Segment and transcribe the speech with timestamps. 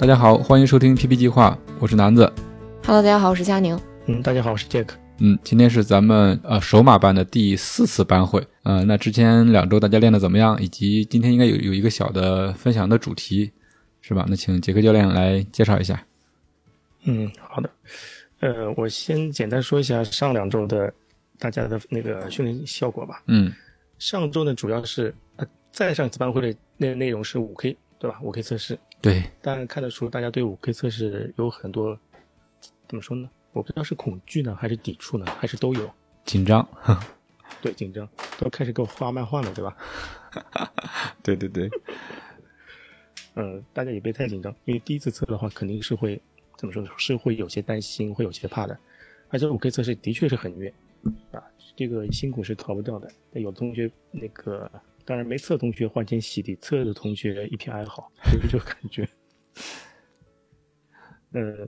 [0.00, 2.22] 大家好，欢迎收听 PP 计划，我是南子。
[2.86, 3.78] Hello，大家好，我是佳宁。
[4.06, 4.88] 嗯，大家好，我是 Jack。
[5.18, 8.42] 嗯，今天是咱们呃首马班的第四次班会。
[8.62, 10.58] 呃，那之前两周大家练的怎么样？
[10.58, 13.52] 以及今天应该有有一个小的分享的主题，
[14.00, 14.24] 是吧？
[14.26, 16.02] 那请杰克教练来介绍一下。
[17.04, 17.70] 嗯，好的。
[18.40, 20.90] 呃，我先简单说一下上两周的
[21.38, 23.22] 大家的那个训练效果吧。
[23.26, 23.52] 嗯
[23.98, 28.18] 上周呢，主要是呃，再上一次班会的内内容是五 K，对吧？
[28.22, 31.98] 五 K 测试，对，当然看得出大家对五 K 测试有很多
[32.88, 33.30] 怎么说呢？
[33.52, 35.90] 我不知道是恐惧呢，还是抵触呢，还是都有。
[36.24, 36.66] 紧张。
[37.62, 38.08] 对，紧张，
[38.38, 39.76] 都开始给我画漫画了，对吧？
[41.22, 41.68] 对 对对，
[43.34, 46.20] 嗯， 大家也别太紧张，因为第一次测的话，肯定是会
[46.56, 46.88] 怎么说呢？
[46.96, 48.78] 是会有些担心，会有些怕的。
[49.30, 50.72] 而且五 K 测试的确是很虐
[51.32, 51.42] 啊，
[51.76, 53.10] 这个辛苦是逃不掉的。
[53.32, 54.70] 但有同学那个，
[55.10, 59.08] 当然没测的同学欢天喜地，测的同学一片哀嚎，就是这个感觉。
[61.32, 61.66] 呃，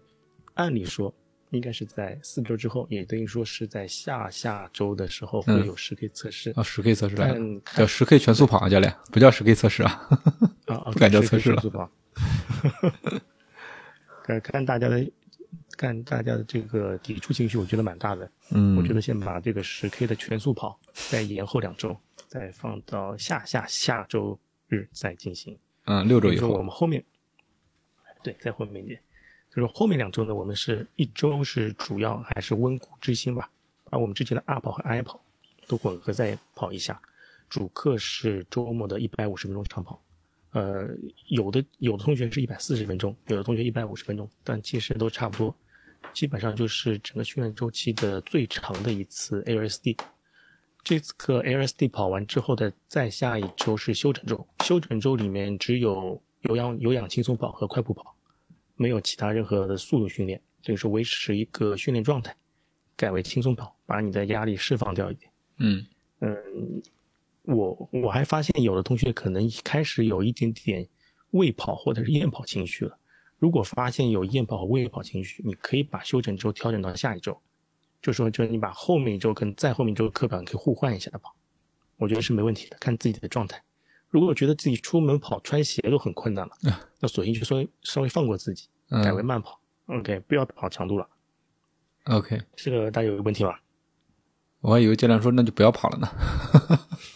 [0.55, 1.13] 按理说
[1.51, 6.53] 应该是在四周之后，也等于说是在下下周的时候会有十 K 测试。
[6.53, 10.09] 啊，十 K 测试来了，叫十 K 全速跑啊，教练，不叫十 K 测试啊。
[10.93, 11.91] 不敢叫测试了是吧？
[14.23, 15.05] 看看大家的，
[15.77, 18.31] 看大家的这个抵触情绪，我觉得蛮大的。
[18.53, 21.97] 嗯，我觉得先把这个十 K 的全速跑再延后两周，
[22.33, 25.55] 再放到下下下周日再进行。
[25.85, 27.05] 嗯，六周以就是我，们后面，
[28.23, 28.99] 对，在后面一点，
[29.55, 33.51] 就是后面两周呢，我们是一周是主要还是温故知新吧，
[33.91, 35.23] 把我们之前的 R 跑和 I 跑
[35.67, 36.99] 都混合再跑一下。
[37.51, 40.03] 主课是周末的一百五十分钟长跑，
[40.53, 40.89] 呃，
[41.29, 45.55] 有的有的同学是一百四十分钟，有的同学一百五十分钟，但其实都差不多，
[46.15, 49.99] 基本上就是整个训练周期的最长的一次 LSD。
[50.85, 58.17] 这次课 LSD 跑完之后的再下一周是休整周，休整周里面只有有氧有氧轻松跑和快步跑，
[58.75, 62.35] 没有其他任何的速度训练，这个是维持一个训练状态，
[62.97, 65.31] 改为轻松跑，把你的压力释放掉一点。
[65.59, 65.87] 嗯
[66.19, 66.83] 嗯，
[67.43, 70.89] 我我还发现有的同学可能一开始有一点点
[71.31, 72.99] 未跑或者是厌跑情绪了。
[73.39, 77.41] 如果发现有厌跑和未跑情绪，你可以把休整周调整到下一周，
[78.03, 81.35] 就说就是你把后面一周跟再后面一周的课表你可以互换一下的跑，
[81.97, 83.63] 我觉得是没问题的，看自己的状态。
[84.11, 86.53] 如果觉得自己出门跑穿鞋都很困难了，
[87.01, 89.59] 那索性就稍微稍微放过自己，改为嗯慢跑。
[89.87, 91.09] OK，不要跑强度了。
[92.05, 93.55] ，OK，这个大家有问题吗？
[94.61, 96.09] 我还以为教练说那就不要跑了呢，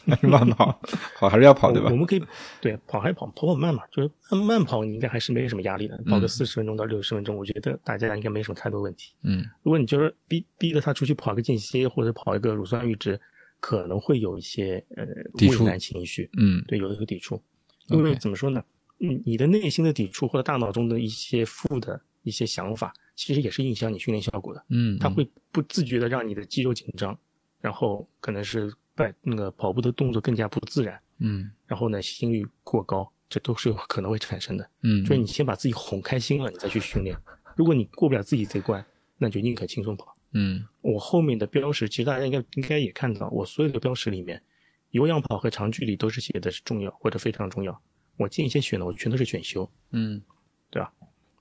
[0.06, 0.80] 还 是慢跑，
[1.18, 1.96] 跑还是要跑对吧我我？
[1.96, 2.22] 们可以
[2.60, 9.12] 对跑还跑跑跑慢嘛，就是慢慢跑，你应该还是没什么压力的，跑个嗯四十分钟到六十分钟，我觉得大家应该没什么太多问题。
[9.22, 13.20] 嗯如果你就是逼逼着他出去跑个间歇或者跑一个乳酸阈值，
[13.60, 15.04] 可能会有一些呃
[15.36, 17.42] 抵触畏难情绪，嗯对，有的有抵触。
[17.88, 18.62] 因为怎么说呢？
[18.98, 24.64] 你你的内心的抵触或者大脑中的一些负的一些想法，其实也是影响你训练效果的。
[24.70, 27.16] 嗯，它会不自觉的让你的肌肉紧张，
[27.60, 34.68] 然后可能是摆那个跑步的动作更加不自然，嗯然后呢心率过高，这都是有可能会产生的。
[34.82, 37.16] 嗯，所以你先把自己哄开心了，你再去训练。
[37.54, 38.84] 如果你过不了自己这关，
[39.18, 40.16] 那就宁可轻松跑。
[40.32, 44.42] 嗯我后面的标识，其实大家应该应该也看到，我所有的标识里面，
[44.90, 47.80] 有氧跑和长距离都是写的是重要或者非常重要。
[48.16, 50.22] 我建议先选的，我全都是选修，嗯
[50.70, 50.90] 对吧？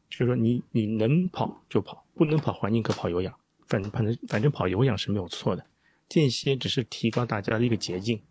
[0.10, 3.34] 就是说你你能跑就跑，不能跑还宁可跑有氧，
[3.68, 5.66] 反正反正反正跑有氧是没有错的。
[6.08, 8.22] 间歇只是提高大家的一个捷径，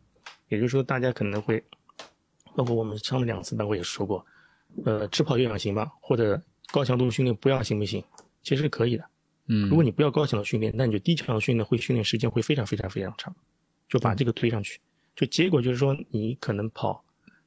[0.48, 1.62] 也就是说大家可能会，
[2.54, 4.24] 包括我们上了两次班，我也说过，
[4.84, 6.40] 呃，只跑有氧行吧，或者
[6.72, 8.02] 高强度训练不要行不行？
[8.42, 9.04] 其实是可以的。
[9.46, 13.34] 嗯，如果你不要高强度训练，那你就低强度训练会训练时间会非常非常非常长，
[13.88, 14.80] 就把这个推上去，
[15.16, 17.04] 就结果就是说你可能跑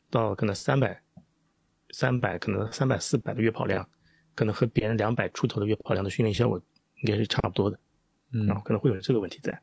[0.09, 1.01] 到可能三百、
[1.91, 3.87] 三百可能三百四百的月跑量，
[4.35, 6.61] 可能和别人两百出头的月跑量的训练效果
[7.01, 7.79] 应该是差不多的，
[8.33, 9.59] 嗯然后，可能会有这个问题在。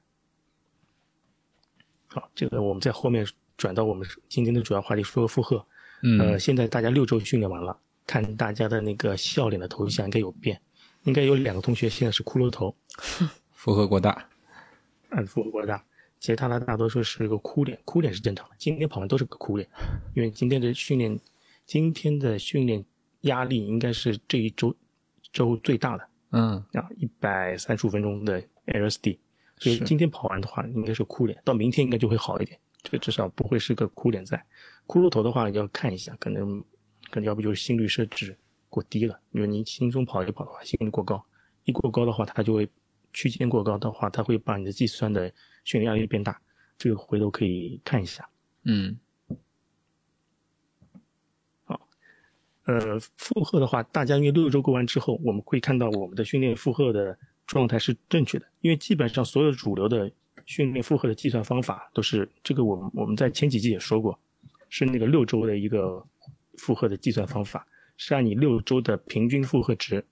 [2.15, 3.27] 好，这个我们在后面
[3.57, 5.67] 转到我们今天的主要话题，说个负荷。
[6.05, 7.77] 嗯呃，现在大家六周训练完了，
[8.07, 10.61] 看大家的那个笑脸的头像应该有变，
[11.03, 12.73] 应该有两个同学现在是骷髅头，
[13.51, 14.29] 负荷过大，
[15.11, 15.85] 嗯负荷过大，
[16.21, 18.55] 其他的大多数是个哭脸，哭脸是正常的。
[18.59, 19.69] 今天跑完都是个哭脸，
[20.15, 21.19] 因为今天的训练，
[21.67, 22.85] 今天的训练
[23.23, 24.73] 压力应该是这一周
[25.33, 29.19] 周最大的嗯啊，一百三十五分钟的 LSD。
[29.59, 32.59] 所以今天跑完的话，应该是哭脸，到明天应该就会好一点。
[32.83, 34.37] 这个至少不会是个哭脸在。
[34.87, 36.61] 骷髅头的话要看一下，可能
[37.11, 38.37] 可能要不就是心率设置
[38.69, 41.25] 过低了，因为你轻松跑一跑的话，心率过高，
[41.65, 42.69] 一过高的话，它就会
[43.13, 45.33] 区间过高的话，它会把你的计算的
[45.65, 46.39] 训练压力变大。
[46.77, 48.29] 这个回头可以看一下。
[48.65, 48.99] 嗯
[51.65, 51.89] 好
[52.65, 60.11] 呃，负荷的话，大家因为六周过完之后，我们会看到我们的训练负荷的状态是正确的，因为基本上所有主流的
[60.47, 64.19] 训练负荷的计算方法都是这个，我们我们在前几季也说过，
[64.69, 66.05] 是那个六周的一个
[66.59, 70.05] 负荷的计算方法，是按你六周的平均负荷值，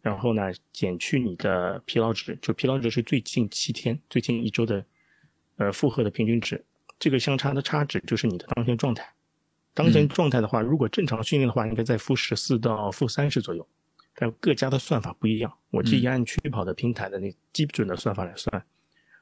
[0.00, 4.84] 然后呢减去你的疲劳值，就疲劳值是最近七天、最近一周的
[5.56, 6.64] 呃负荷的平均值，
[6.98, 9.12] 这个相差的差值就是你的当前状态。
[9.74, 13.66] 当前状态的话，如果正常训练的话，应该在负十四到负三十左右。
[14.14, 18.64] 但各家的算法不一样，我建议按区跑的平台的那基准的算法来算。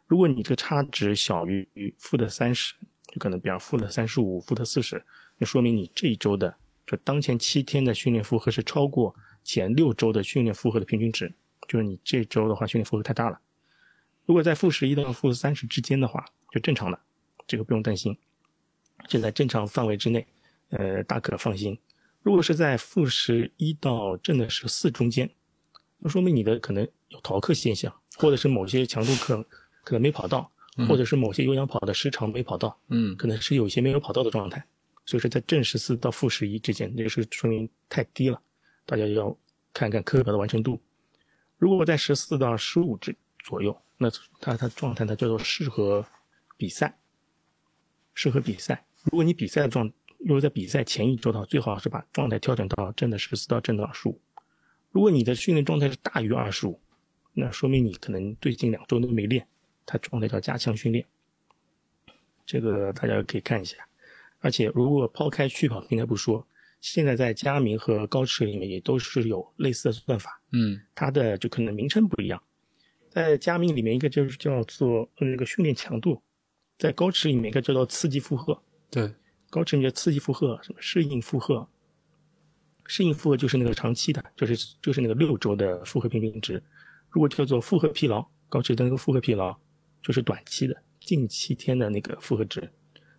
[0.06, 2.74] 如果你这个差值小于负的三十，
[3.08, 5.02] 就可能比方负的三十五、负的四十，
[5.38, 6.54] 那说明你这一周的
[6.86, 9.14] 就当前七天的训练负荷是超过
[9.44, 11.32] 前六周的训练负荷的平均值，
[11.68, 13.40] 就是你这周的话训练负荷太大了。
[14.26, 16.98] 如果在负十一到负三十之间的话，就正常的，
[17.46, 18.18] 这个不用担心，
[19.08, 20.26] 这在正常范围之内。
[20.70, 21.76] 呃，大可放心。
[22.22, 25.30] 如果是在负十一到正的十四中间，
[25.98, 29.44] 那说明你的可能有逃课现象，或者是某些强度课
[29.82, 30.50] 可能没跑到，
[30.88, 34.64] 或者是某些有氧跑的时长没跑到，嗯可能是有一些没有跑到的状态。
[35.06, 38.40] 所以说，在正十四到负十一之间，这个是说明太低了，
[38.84, 39.36] 大家要
[39.72, 40.80] 看看课表的完成度。
[41.56, 46.06] 如果在十四到十五之左右，那它它状态它叫做适合
[46.56, 46.98] 比赛，
[48.14, 48.86] 适合比赛。
[49.04, 49.90] 如果你比赛的状
[50.20, 54.20] 如果在比赛前一周的话，最好是把状态调整到正的十四到正的二十五。
[54.90, 56.80] 如果你的训练状态是大于二十五，
[57.32, 59.46] 那说明你可能最近两周都没练，
[59.86, 61.06] 它状态叫加强训练。
[62.44, 63.76] 这个大家可以看一下。
[64.40, 66.46] 而且如果抛开趣跑平台不说，
[66.80, 72.42] 现在在佳明和高驰里面也都是有类似的算法，嗯它的就可能名称不一样。
[73.10, 76.22] 在佳明里面一个就是叫做那个训练强度，
[76.78, 78.60] 在高驰里面一个叫做刺激负荷。
[78.90, 79.12] 对，
[79.50, 81.68] 高程的刺激负荷，什么适应负荷？
[82.86, 86.62] 适应负荷就是那个长期的，就是就是那个六周的负荷平均值。
[87.10, 89.56] 如果叫做负荷疲劳，高值的那个负荷疲劳
[90.02, 92.72] 就是短期的，近七天的那个负荷值。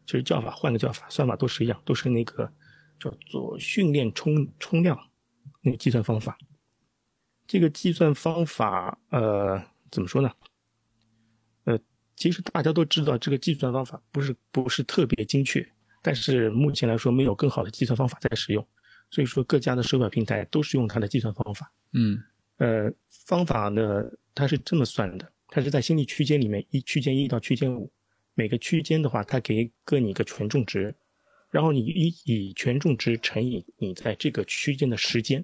[0.06, 2.52] 其实叫法换个叫法，算法都是一样，都是那个
[3.00, 5.00] 叫做训练冲冲量
[5.62, 6.38] 那个计算方法。
[7.48, 9.62] 这个计算方法，呃，
[9.92, 10.32] 怎么说呢？
[11.66, 11.80] 呃，
[12.16, 15.66] 其实大家都知道，这个计算方法不是不是特别精确，
[16.02, 18.68] 但是目前来说没有更好的计算方法在使用，
[19.10, 21.72] 所以说各家的手表平台都是用它的计算方法。
[21.94, 22.22] 嗯
[22.58, 24.04] 呃，方法呢，
[24.36, 27.92] 它是这么算的，它是在心理区间里面，一区间一到区间五，
[28.36, 30.94] 每个区间的话，它给各你一个权重值，
[31.50, 35.44] 然后你以以权重值乘以你在这个区间的时间，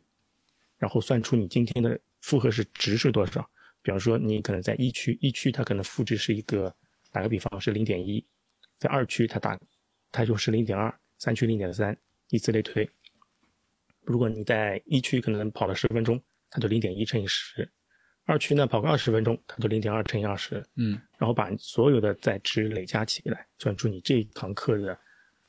[0.78, 3.50] 然后算出你今天的负荷是值是多少。
[3.82, 6.76] 比方说，你可能在一区，一区它可能负值是一个，
[7.12, 8.24] 打个比方是零点一，
[8.78, 9.58] 在二区它打，
[10.12, 11.98] 它就是零点二，三区零点三，
[12.30, 12.90] 以此类推。
[14.02, 17.64] 如果你在一区可能跑了十分钟，它就零点一乘以十；
[18.26, 20.64] 二区呢跑个二十分钟，它就零点二乘以二十。
[20.76, 24.98] 嗯然后把所有的在值累加起来，算出你这一堂课的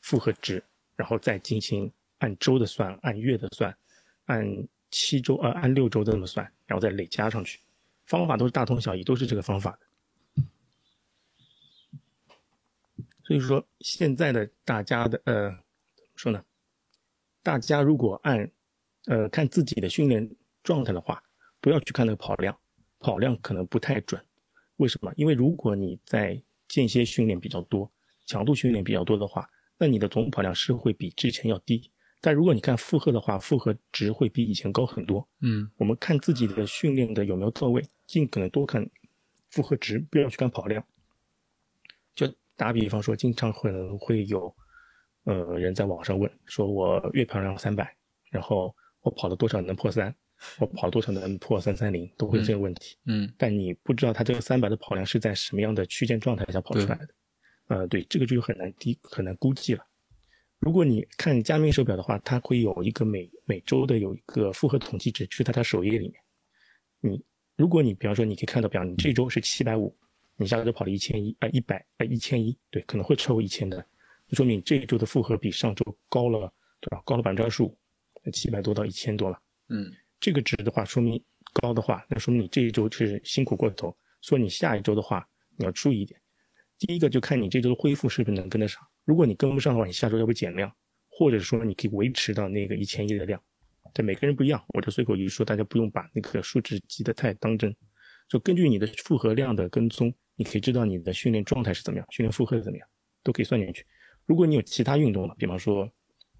[0.00, 0.62] 负荷值，
[0.97, 3.76] 然后再进行按周的算、按月的算、
[4.25, 4.44] 按
[4.90, 7.61] 七周呃按六周的这么算，然后再累加上去。
[8.06, 9.80] 方法都是大同小异，都是这个方法的。
[13.28, 16.42] 所以说，现在的大家的呃怎么说呢？
[17.42, 18.50] 大家如果按
[19.04, 21.23] 呃看自己的训练状态的话，
[21.61, 22.58] 不要去看那个跑量，
[22.99, 24.18] 跑量可能不太准。
[24.76, 25.12] 为什么？
[25.14, 27.92] 因为如果你在间歇训练比较多、
[28.25, 31.90] 强度训练比较多的话，那你的总跑量是会比之前要低。
[32.23, 35.28] 但如果你看负荷的话，负荷值会比以前高很多。
[35.42, 38.88] 嗯我们看自己的训练的有没有到位，尽可能多看
[39.50, 40.82] 负荷值，不要去看跑量。
[42.59, 44.55] 就打比方说，经常可能会有
[45.25, 47.97] 呃人在网上问，说我月跑量三百，
[48.31, 50.15] 然后我跑了多少能破三，
[50.59, 52.97] 我跑了多少能破三三零，都会有这个问题。
[53.07, 57.09] 嗯但你不知道他这个三百的跑量是在什么样的区间状态下跑出来的。
[57.69, 59.85] 呃，对，这个就很难低很难估计了。
[60.59, 66.15] 如果你看佳明手表的话，它会有一个每每周的有一个复合统计值，就是在它首页里面。
[67.00, 67.23] 你
[67.57, 69.95] 如果你比方说你可以看到，比方你这周是七百五，
[70.38, 73.85] 你下周跑了一千一，啊一百啊一千一，对，可能会超过一千的，
[74.26, 76.38] 就说明这一周的负荷比上周高了
[76.80, 77.02] 多少？
[77.04, 77.76] 高了百分之二十五。
[78.33, 79.40] 七百多到一千多了。
[79.68, 79.90] 嗯
[80.21, 81.23] 这个值的话，说明
[81.54, 83.97] 高的话，那说明你这一周是辛苦过头。
[84.21, 85.26] 说你下一周的话，
[85.57, 86.21] 你要注意一点。
[86.78, 88.83] 第一个就看你这周的恢复是不是能跟得上。
[89.04, 90.71] 如果你跟不上的话，你下周要不减量，
[91.09, 93.42] 或者说你可以维持到那个一千一的量。
[93.95, 97.75] 对每个人不一样，我就随口一说，大家不用把那个数值记得太当真。
[98.28, 102.88] 就根据你的负荷量的跟踪，你可以知道你的训练状态是怎么样，训练负荷是怎么样，
[103.25, 103.85] 都可以算进去。
[104.25, 105.90] 如果你有其他运动了，比方说，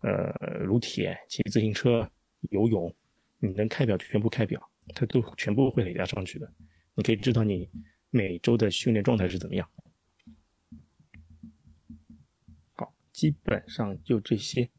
[0.03, 2.09] 呃，撸铁、骑自行车、
[2.51, 2.95] 游泳，
[3.41, 4.63] 你能开表就全部开表，
[4.95, 6.49] 它都全部会累加上去的。
[6.95, 7.69] 你可以知道你
[8.11, 9.69] 每周的训练状态是怎么样。
[12.75, 14.71] 好，基本上就这些。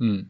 [0.00, 0.28] 嗯，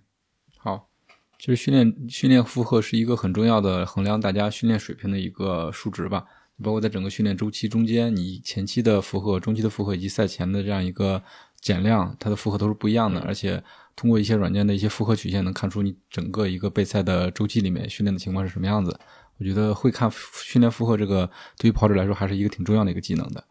[0.56, 0.88] 好。
[1.36, 6.26] 其实训练训练负荷是一个很重要的衡量大家训练水平的一个数值吧。
[6.62, 11.22] 包括在整个训练周期中间，你前期的负荷、中期的负荷以及赛前的这样一个
[11.60, 13.20] 减量，它的负荷都是不一样的。
[13.20, 13.62] 而且
[13.94, 18.98] 通过一些软件的一些负荷曲线，能看出你整个一个备赛的周期里面训练的情况是什么样子。
[19.38, 20.10] 我觉得会看
[20.44, 23.44] 训练负荷这个，对于跑者来说还是一个挺重要的一个技能的。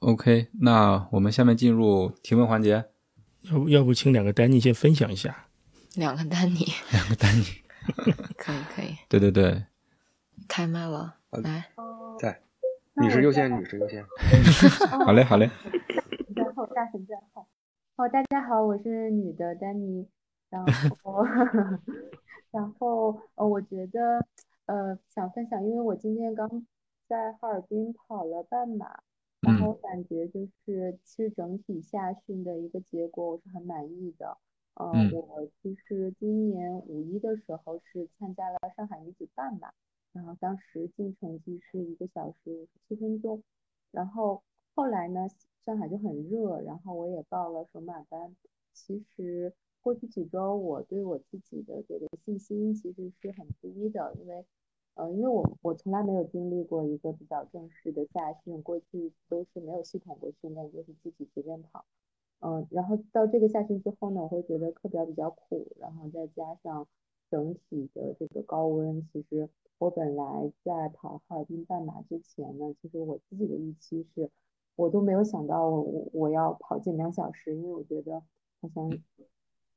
[0.00, 2.86] OK，那我们下面进入提问环节。
[3.42, 5.46] 要不要不请两个丹尼先分享一下？
[5.94, 7.44] 两个丹尼，两个丹尼，
[8.36, 9.64] 可以可以，对对对，
[10.46, 11.64] 开麦了，来，在，
[13.00, 14.04] 女士优先，女士优先。
[15.06, 15.48] 好嘞好嘞。
[16.36, 17.46] 然后大神在后。
[17.96, 20.06] 哦，大家好，我是女的丹妮。
[20.50, 20.62] 然
[21.02, 21.24] 后，
[22.50, 24.26] 然后呃，我觉得
[24.66, 26.66] 呃想分享，因为我今天刚
[27.08, 29.00] 在哈尔滨跑了半马，
[29.40, 34.36] 然后感觉就是其实整体夏训的一个结果我是很满意的。
[34.74, 39.72] 呃，嗯我其实今年五一的时候是参加了上海女子半马，
[40.12, 43.42] 然后当时净成绩是一个小时五十七分钟，
[43.90, 44.42] 然后
[44.74, 45.28] 后来呢，
[45.64, 48.34] 上海就很热，然后我也报了首马班。
[48.72, 54.44] 其实过去几周我对我自己的这个信心其实是很低的，因为
[54.94, 61.84] 呃，因为我我从来没有经历过一个比较正式的夏训，过去都是没有系统过训练，就是自己随便跑。
[62.40, 66.86] 嗯，然后到这个夏训之后呢，我会觉得课表比较苦，然后再加上
[67.30, 69.48] 整体的这个高温，其实
[69.80, 74.30] 我本来在跑哈尔滨半马之前呢，其实我自己的预期是，
[74.76, 78.22] 我都没有想到我我要跑进两小时，因为我觉得
[78.60, 78.90] 好像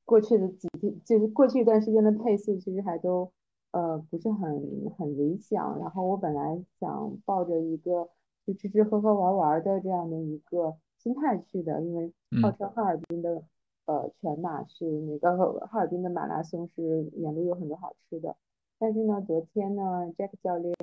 [0.04, 3.32] 过去的几天，就是过去一段时间的配速其实还都
[3.72, 8.10] 呃不是很很理想，然后我本来想抱着一个
[8.46, 13.42] 就吃吃喝喝玩玩的这样的一个心态去的，因为号称哈尔滨的
[13.86, 18.36] 呃全马是那个哈尔滨的马拉松是沿路有很多好吃的，
[18.84, 20.76] 但是呢，昨天呢，Jack 教练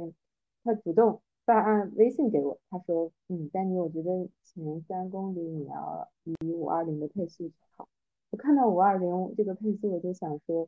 [0.64, 7.87] 他主动发微信给我，他说，嗯，丹尼，我觉得前三公里你要以五二零的配速去跑。
[8.30, 10.66] 我看到五二零这个配速，我就想说，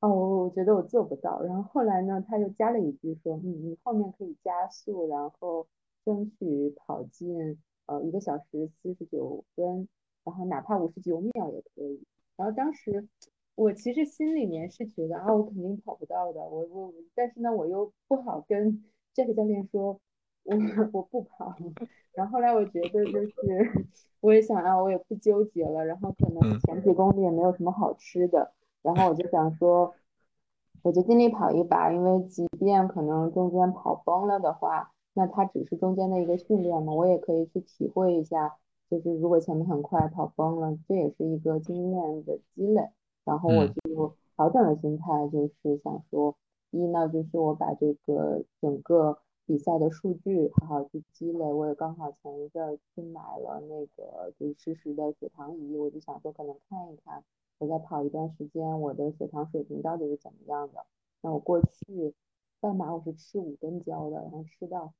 [0.00, 1.40] 哦，我我觉得我做不到。
[1.40, 5.66] 然后后来呢，他又加了一句说，嗯，你后面可以加速，然后
[6.04, 9.88] 争取跑进呃一个小时四十九分，
[10.22, 12.04] 然后哪怕五十九秒也可以。
[12.36, 13.08] 然后当时
[13.54, 20.00] 我其实心里面是觉得啊，我肯定跑不到的，我我，但是呢，我又不好跟这个教练说，
[20.44, 20.54] 我
[20.92, 21.54] 我不跑。
[22.14, 23.32] 然后后来我觉得就是，
[24.20, 29.94] 我也想啊，我也不纠结了，然后可能前几公里也没有什么好吃的，然后我就想说，
[30.82, 38.56] 我就尽力跑一把，因为即便可能中间跑崩了的话，那它只是中间的一个训练嘛，我也可以去体会一下，
[38.90, 42.88] 就是如果前面很快跑崩了，这也是一个经验的积累。
[43.24, 46.36] 然后我就调整了心态，就是想说，
[46.70, 57.24] 一呢就是我把这个整个比赛的数据好好去积累，我也刚好前一阵儿去买了那个就是实时的血糖仪，我就想说可能看一看，
[57.58, 60.84] 我再跑一段时间，我的血糖水平到底是怎么样的。
[61.20, 62.14] 那我过去
[62.60, 64.92] 半马我是吃五根胶的，然后吃到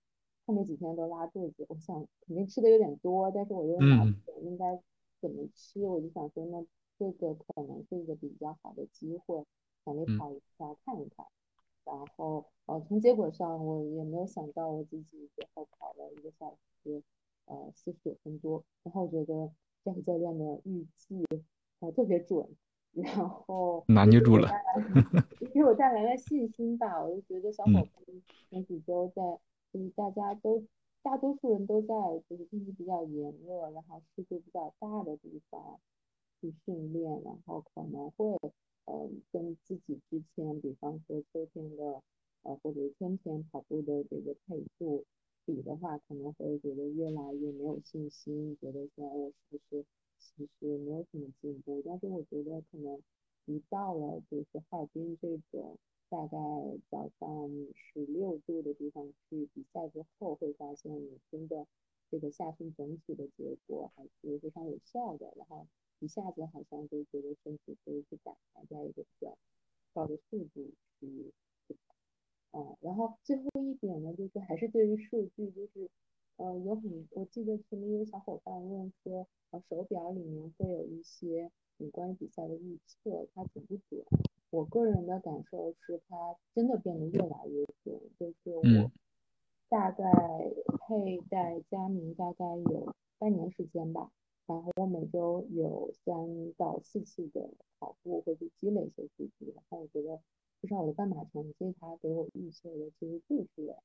[0.46, 4.80] 后面几天都拉肚子，我想肯定吃的有点多，但是我又拿不准应该
[5.20, 6.64] 怎么吃，我就想说那
[6.98, 9.44] 这个可能是一个比较好的机会，
[9.84, 11.26] 想去跑一下看一看。
[11.84, 17.02] 然后呃从结果上我也没有想到我自己最后跑了一个小时
[17.44, 19.52] 呃四十九分多，然后我觉得
[19.84, 21.22] 这个教练的预计
[21.80, 22.48] 呃特别准，
[22.92, 24.48] 然后拿捏住了，
[25.52, 27.04] 给我带来了信心吧。
[27.04, 27.88] 我就觉得小伙伴
[28.48, 29.22] 前几周在
[29.70, 30.64] 就是大家都
[31.02, 31.94] 大多数人都在
[32.30, 35.78] 就是天气比较炎热，然后湿度比较大的地方
[36.44, 38.38] 去训练，然后可能会
[38.84, 42.02] 呃跟自己之前比方说秋天的
[42.42, 45.06] 呃或者天天跑步的这个配速
[45.46, 49.86] 比的话，可能会觉得越来越没有信心，觉得说我是不是
[50.18, 53.00] 其实没有什么进步，但是我觉得可能
[53.46, 55.78] 一到了就是哈尔滨这种
[56.10, 56.36] 大概
[56.90, 61.66] 早上十六度的地方去比赛之后，会发现你真的
[62.10, 65.66] 这个夏训整体的结果还是非常有效的，然后
[66.04, 69.36] 一下子好像就觉得身体可以去打开，在一个比较
[69.92, 70.70] 高的速度
[71.00, 71.32] 去。
[72.50, 75.90] 啊，然后最后一点呢，就是还是对于数据，就是，
[76.36, 84.04] 呃，有很，我记得群里有小伙伴问说，呃，手表里面会有一些有关于比赛的预测，它准不准？
[84.50, 88.00] 我个人的感受是，它真的变得越来越准。
[88.20, 88.92] 就是我
[89.68, 90.04] 大概
[90.86, 94.12] 佩戴佳明大概有半年时间吧，
[94.46, 100.20] 然后我每周有三到四次的跑步，会去积累一些数据，然后我觉得。
[100.62, 103.76] 至少我的半马成绩，他给我预测的其实就是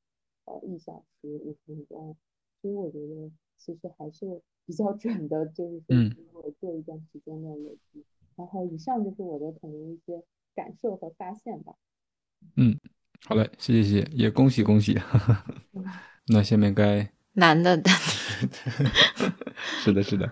[0.46, 2.16] 呃一小时五十分钟，
[2.62, 8.06] 所以我觉得其实还是比较准的，就是说我做一段时间的累积。
[8.38, 10.24] 然后以上就是我的可能一些
[10.56, 11.76] 感受和发现吧。
[12.56, 12.80] 嗯，
[13.26, 14.96] 好嘞，谢谢谢谢，也恭喜恭喜。
[16.32, 17.90] 那下面该男的 的，
[19.82, 20.28] 是的是的。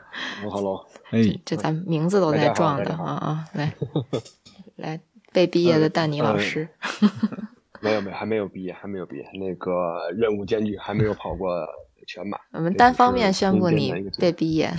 [0.49, 3.73] 哈喽，哎，这咱名字都在撞的啊啊，来
[4.75, 4.99] 来。
[5.33, 6.67] 被毕业的丹尼老师，
[7.79, 9.29] 没有没有，还没有毕业，还没有毕业。
[9.33, 11.67] 那个任务艰巨，还没有跑过
[12.07, 12.39] 全马。
[12.53, 14.73] 我们单方面宣布你被毕业。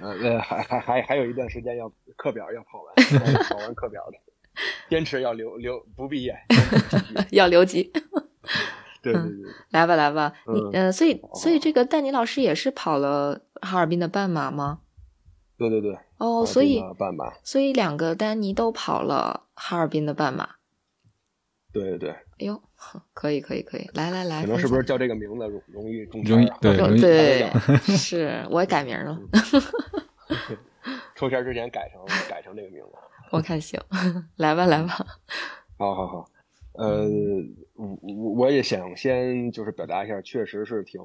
[0.00, 2.96] 呃， 还还还还有一段时间要课表要跑完，
[3.48, 4.18] 跑完课表的，
[4.90, 6.34] 坚持要留留不毕业，
[7.30, 7.92] 要留级。
[9.04, 14.80] 对对对，来吧来吧，你嗯，所以所以这个丹尼老师也是跑了哈尔滨的半马吗？
[15.56, 15.96] 对对对。
[16.18, 20.48] 哦，所以半马，所以两个丹尼都跑了哈尔滨的半马。
[21.72, 22.62] 对对对，哎呦，
[23.12, 27.50] 可以可以可以，来来来，可能是不是叫这个名字容容易中容易对对，
[27.96, 29.18] 是我也改名了，
[31.16, 32.90] 抽签之前改成改成这个名字，
[33.32, 33.80] 我看行，
[34.36, 35.04] 来吧来吧，
[35.76, 36.24] 好好好，
[36.74, 37.08] 呃，
[37.74, 41.00] 我我我也想先就是表达一下，确实是挺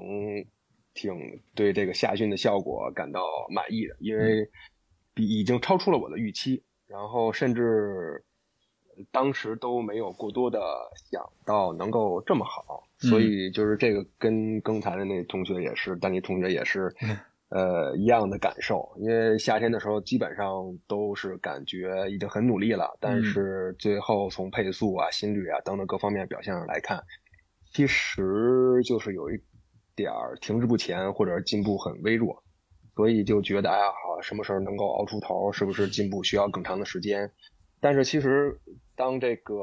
[0.93, 1.13] 挺
[1.55, 4.47] 对这个夏训的效果感到满意的，因为
[5.13, 5.29] 比。
[5.29, 8.23] 已经超出了我的预期，然后甚至
[9.11, 10.59] 当时都没有过多的
[11.11, 16.93] 想到能够这么好，所以就是这个跟刚才的那同学也是，丹尼同学也是，
[17.49, 18.89] 呃一样的感受。
[18.97, 27.03] 因为夏天的时候基本上都是感觉已经很努力了，但是最后从配速啊、心率啊等等各方面表现上来看，
[27.71, 29.39] 其实就是有一
[29.95, 32.41] 点儿停滞不前，或者进步很微弱。
[32.95, 35.49] 所以就觉得哎呀好，什么时候能够熬出头？
[35.51, 37.31] 是不是进步需要更长的时间？
[37.79, 38.53] 但是其实
[38.93, 39.55] 当这个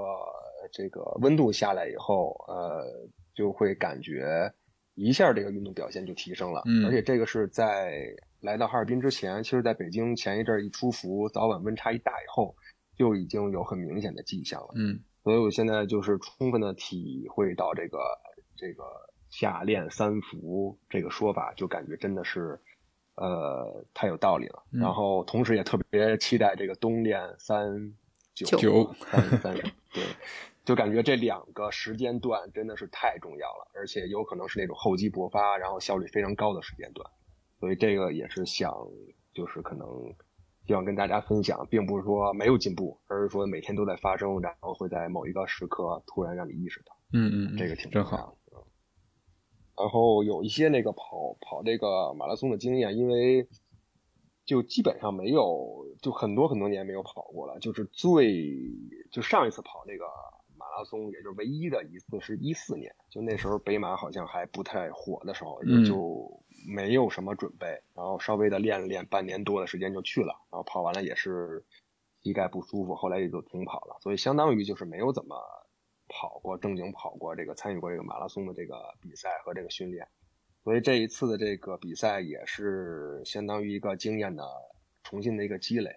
[0.73, 2.83] 这个温度下来以后，呃，
[3.35, 4.51] 就会感觉
[4.97, 6.61] 一下这个运动表现就提升了。
[6.67, 12.53] 嗯，而且这个是在来到哈尔滨之前，其实在北京前一阵一出伏，早晚温差一大以后，
[12.97, 14.71] 就已经有很明显的迹象了。
[14.75, 17.99] 嗯，所以我现在就是充分的体会到这个
[18.57, 18.83] 这个
[19.31, 22.61] 夏练三伏这个说法，就感觉真的是。
[23.19, 24.63] 呃，太有道理了。
[24.71, 27.91] 然后，同时也特别期待这个冬练三
[28.35, 29.55] 九三三
[29.91, 30.05] 对，
[30.67, 37.09] 就感觉这两个时间段真的是太重要了，而且有可能是那种厚积薄发，然后效率非常高的时间段。
[37.61, 38.77] 所以这个也是想，
[39.33, 39.87] 就是可能
[40.67, 46.97] 希望跟大家分享，并不是说没有进步，而是说每天都在发生，然后会在某一个时刻突然让你意识到。
[47.13, 48.37] 嗯嗯，这个挺真好。
[49.79, 53.47] 然后有一些那个跑跑这个马拉松的经验，因为
[54.45, 57.57] 就基本上没有，就很多很多年没有跑过了。
[57.61, 58.53] 就是最
[59.13, 60.05] 就上一次跑那个
[60.77, 66.31] 马拉松，也就是唯一的一次是一四年，就那时候北马好像还不太火的时候，也就
[66.69, 71.65] 没有什么准备，然后稍微的练了练，半年多的时间就去了，然后跑完了也是
[72.23, 75.37] 膝盖不舒服，后来也就停跑了，所以相当于就是没有怎么。
[76.09, 80.07] 跑过正经跑过这个参与过这个马拉松的这个比赛和这个训练，
[80.63, 84.45] 所以这一次的这个比赛也是相当于一个经验的
[85.03, 85.91] 重新的一个积累，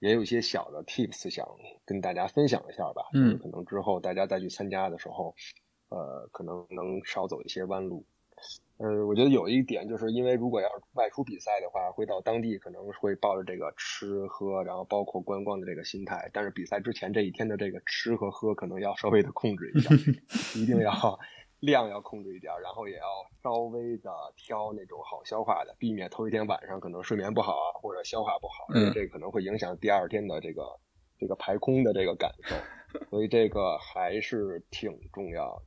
[0.00, 1.46] 也有一些小的 tips 想
[1.86, 3.02] 跟大家分享一下吧。
[3.14, 5.34] 嗯，可能之后大家再去参加的时候，
[5.88, 8.04] 呃，可能能少走一些弯路。
[8.78, 16.30] 呃，我觉得有一点，就是因为如果要是外出比赛的话，会到当地可能会抱着这个吃喝，然后包括观光的这个心态。
[16.32, 19.94] 但是比赛之前这一天的这个吃和喝，可能要稍微的控制一下，
[20.58, 20.90] 一定要
[21.60, 23.04] 量要控制一点，然后也要
[23.42, 30.62] 稍微的挑那种好消化的，避免头一天晚上可能睡眠不好啊，或者消化不好，这可能会影响第二天的这个
[31.18, 32.56] 这个排空的这个感受，
[33.10, 35.62] 所以这个还是挺重要的。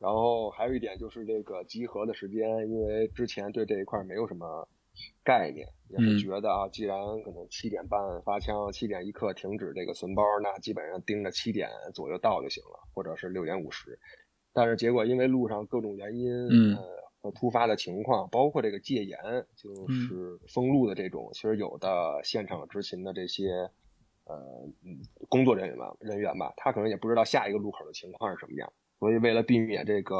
[0.00, 4.66] 然后还有一点就是这个集合的时间，因为之前对这一块没有什么
[5.22, 13.98] 概念，也是嗯觉得啊，既然可能七点半发枪，七点一刻停止这个存包，那基本上盯着七点左右到就行了，或者是六点五十。
[14.52, 16.74] 但是结果因为路上各种原因，嗯。
[16.76, 23.50] 呃和突发的情况，包括这个戒严，嗯就是封路的这种，其实有的现场执勤的这些
[24.24, 24.36] 呃
[24.82, 24.96] 嗯
[25.28, 30.16] 工作人员吧人员吧，他可能也不知道下一个路口的情况是什么样，所以为了避免这个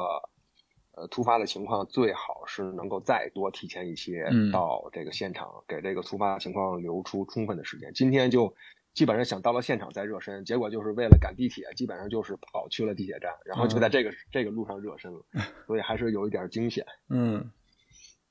[0.93, 4.53] 呃突发的情况，最好是能够再多提前一些嗯。
[4.53, 7.91] 到这个现场，给这个突发情况留出充分的时间。
[7.95, 8.55] 今天就
[8.93, 15.25] 基本上想到了现场再热身，结果就是为了赶地铁，基本上就是跑去了地铁站，然后就在这个、这个路上热身了，
[15.67, 16.85] 所以还是有一点惊险。
[17.09, 17.51] 嗯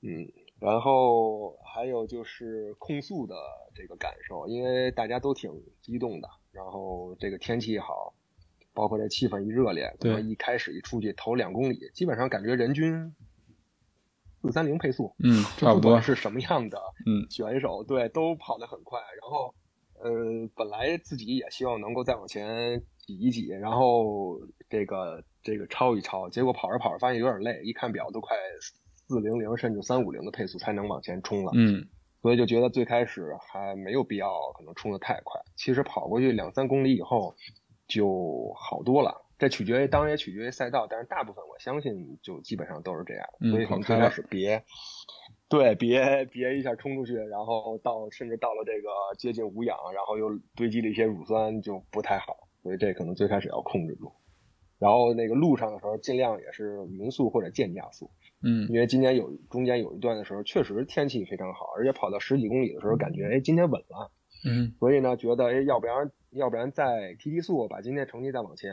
[0.01, 3.35] 嗯，然后还有就是控诉的
[3.73, 8.13] 这个感受，因为大家都挺激动的，然后这个天气也好，
[8.73, 13.15] 包括这气氛一热烈，可对能一开始一出去头两公里，基本上感觉人均
[14.41, 18.99] 四三零配速，嗯，差不多是什么样的嗯选手，对，都跑得很快。
[18.99, 19.53] 然后，
[20.01, 28.37] 呃，本来自己也希望能够再往前挤一挤，然后这个这个超一超，结果跑着跑着发现有点累，一看表都快
[29.07, 31.51] 四零零甚至三五零的配速才能往前冲了。
[31.55, 31.87] 嗯
[32.21, 35.39] 所以就觉得最开始还没有必要可能冲得太快。
[35.55, 37.33] 其实跑过去两三公里以后
[37.87, 39.25] 就好多了。
[39.37, 43.25] 这取决于，当然也取决于赛道，但是大部分我相信就基本上都是这样。
[43.39, 44.61] 嗯所以可能最开始别，
[45.49, 52.47] 对，别别一下冲出去，然后到甚至到了这个接近无氧，然后又堆积了一些乳酸，就不太好。
[52.61, 54.11] 所以这可能最开始要控制住。
[54.77, 58.11] 然后那个路上的时候，尽量也是匀速或者渐加速。
[58.41, 64.11] 嗯因为今天有中间有一段的时候，确实天气非常好，而且跑到十几公里的时候，感觉哎今天稳了，
[64.45, 68.71] 嗯所以呢觉得哎要不然要不然再提提速，把今天成绩再往前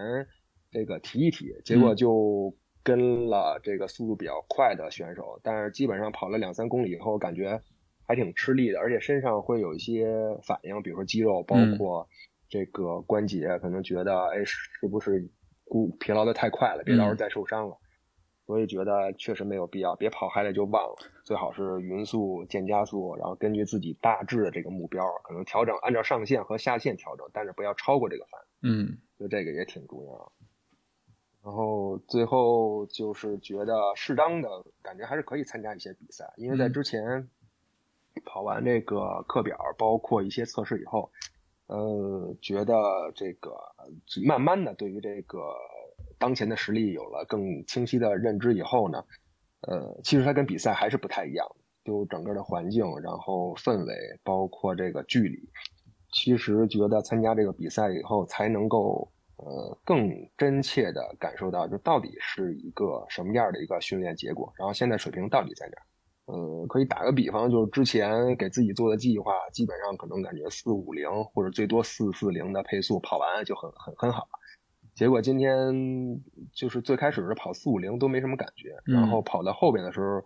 [0.70, 2.54] 这个提一提，结果就
[2.86, 7.60] 跟了这个速度比较快的选手，但是基本上跑了两三公里以后，感觉
[8.06, 10.06] 还挺吃力的，而且身上会有一些
[10.44, 12.08] 反应，比如说肌肉，包括
[12.48, 15.28] 这个关节，可能觉得哎是不是
[15.64, 17.76] 孤疲劳的太快了，别到时候再受伤了。
[18.46, 30.32] 所以觉得确实没有必要，别跑嗨了就忘了，最好是匀速渐加速，然后根据自己大致的这个目标，可能调整按照上限和下限调整，但是不要超过这个范围，嗯就这个也挺重要。
[31.46, 34.48] 然后最后就是觉得适当的
[34.82, 37.28] 感觉还是可以参加一些比赛，因为在之前
[38.24, 41.08] 跑完这个课表，包括一些测试以后，
[41.68, 42.74] 呃，觉得
[43.14, 43.56] 这个
[44.26, 45.38] 慢慢的对于这个
[46.18, 49.04] 当前的实力有了更清晰的认知以后呢，
[49.60, 51.46] 呃，其实它跟比赛还是不太一样，
[51.84, 55.48] 就整个的环境，然后氛围，包括这个距离，
[56.10, 65.82] 其实觉得参加这个比赛以后才能够呃更真切的感受到，就到底是一个什么样的一个训练结果，然后现在水平到底在哪儿。
[66.26, 74.26] 呃，可以打个比方，就是之前给自己做的计划，基本上可能感觉四五零或者最多四四零的配速跑完就很很很好。
[74.92, 75.54] 结果今天
[76.52, 80.20] 就是最开始是跑四五零都没什么感觉，嗯然后跑到后边的时候，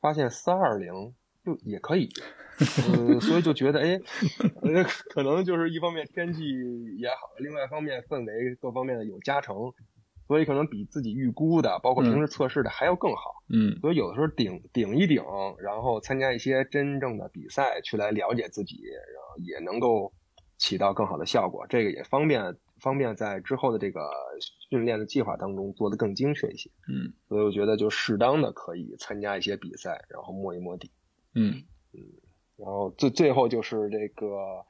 [0.00, 0.92] 发现四二零
[1.44, 2.08] 就也可以，
[2.60, 4.00] 呃，所以就觉得哎，
[4.62, 6.44] 呃，可能就是一方面天气
[6.98, 9.56] 也好，另外一方面氛围各方面的有加成，
[10.28, 13.42] 所以可能比自己预估的，包括平时测试的还要更好。
[13.48, 15.22] 嗯所以有的时候顶顶一顶，
[15.58, 20.12] 然后参加一些真正的比赛，去来了解自己，然后也能够
[20.58, 21.66] 起到更好的效果。
[21.68, 24.00] 这个也方便方便在之后的这个
[24.68, 26.70] 训练的计划当中做得更精确一些。
[26.88, 30.90] 嗯所以我觉得就适当的可以参加一些比赛，然后摸一摸底。
[31.34, 32.00] 嗯嗯
[32.60, 34.64] 然后最最后就是这个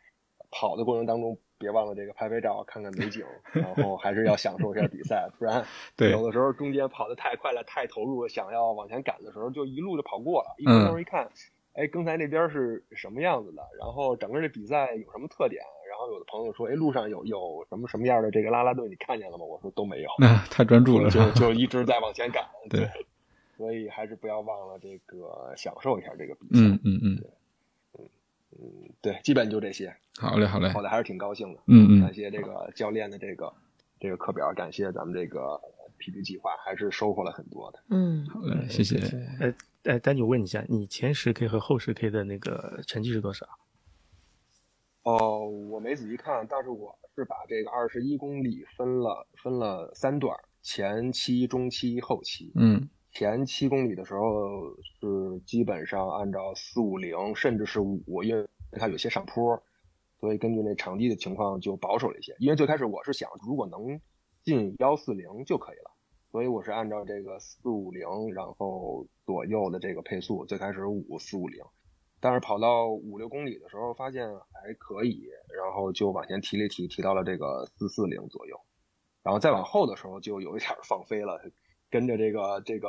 [0.51, 5.65] 跑的过程当中，别忘了这个拍拍照，看看美景，然后还是要享受一下比赛，不然
[5.97, 10.55] 对有的时候中间跑得太快了，太投入了，想要往前赶的时候，就一路就跑过了。
[10.59, 11.29] 一回头一看，
[11.75, 13.63] 哎，刚才那边是什么样子的？
[13.79, 15.63] 然后整个这比赛有什么特点？
[15.91, 19.45] 然后有的朋友说，哎，路上有有什么什么样的这个拉拉队，你看见了吗？
[19.45, 22.45] 我说都没有， 那太专注了，就就一直在往前赶。
[22.71, 22.89] 对
[23.59, 26.61] 所以还是不要忘了这个享受一下这个比赛。
[26.63, 27.25] 嗯嗯嗯，嗯，
[29.01, 31.61] 对，基本就这些，好嘞好嘞，跑的还是挺高兴的。
[31.67, 33.53] 嗯嗯感谢这个教练的这个
[33.99, 35.61] 这个课表，感谢咱们这个
[35.99, 37.83] PP 计划，还是收获了很多的。
[37.89, 38.99] 嗯，好嘞，谢谢。
[39.41, 43.47] 呃呃，丹尼，我问一下，你前十 K 和后十 K 的那个成绩是多少？
[45.03, 52.53] 哦，我没仔细看，但是我是把这个二十一公里分了分了三段，前期、中期、后期。
[52.57, 59.61] 嗯前七公里的时候是基本上按照四五零，甚至是五，因为它有些上坡，
[60.21, 62.35] 所以根据那场地的情况就保守了一些。
[62.39, 64.01] 因为最开始我是想，如果能
[64.43, 65.91] 进幺四零就可以了，
[66.31, 71.63] 所以我是按照这个四五零，然后左右的这个配速，最开始五四五零，
[72.21, 78.57] 但是跑到五六公里的时候发现还可以，然后就往前提了提，提到了这个四四零左右，
[79.25, 81.41] 然后再往后的时候就有一点放飞了，
[81.91, 82.89] 跟着这个这个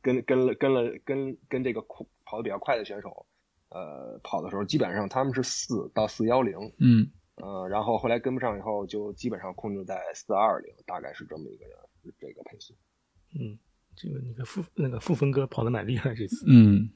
[0.00, 1.80] 跟跟了跟了跟跟这个
[2.24, 3.24] 跑得比较快的选手，
[3.70, 11.64] 呃，跑的时候基本上他们是四到四幺零，嗯，呃，然后后来跟不上以后就基本上控制在四二零，大概是这么一个
[12.20, 12.74] 这个配速。
[13.34, 13.58] 嗯，
[13.96, 16.44] 这个那个富那个富峰哥跑的蛮厉害这次。
[16.46, 16.88] 嗯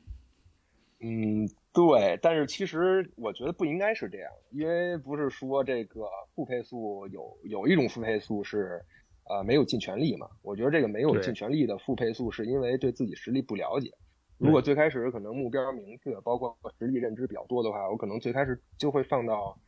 [1.00, 8.82] 嗯，对，但是其实我觉得不应该是这样，因为不是说这个负配速有有一种负配速是，
[9.28, 10.28] 呃，没有尽全力嘛？
[10.42, 13.92] 我觉得这个没有尽全力的负配速，是因为对自己实力不了解。
[14.38, 19.58] 如果最开始可能目标明确，包括实力认知比较多的话，我可能最开始就会放到，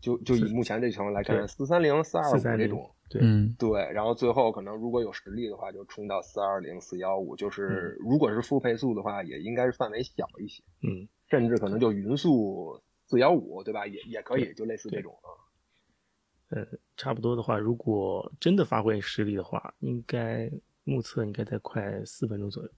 [0.00, 2.90] 就就以目前这情况来看，对四三零、四二五430这种。
[3.08, 10.60] 对，嗯对，然后最后可能如果有实力的话，就冲到四二零、四幺五，就是如果是负配速的话，也应该是范围小一些。
[10.82, 13.86] 嗯，甚至可能就匀速四幺五，对吧？
[13.86, 15.30] 也也可以，就类似这种啊。
[16.50, 16.64] 呃，
[16.96, 20.50] 差不多的话，如果真的发挥实力的话，应该
[20.84, 22.68] 目测应该在快四分钟左右。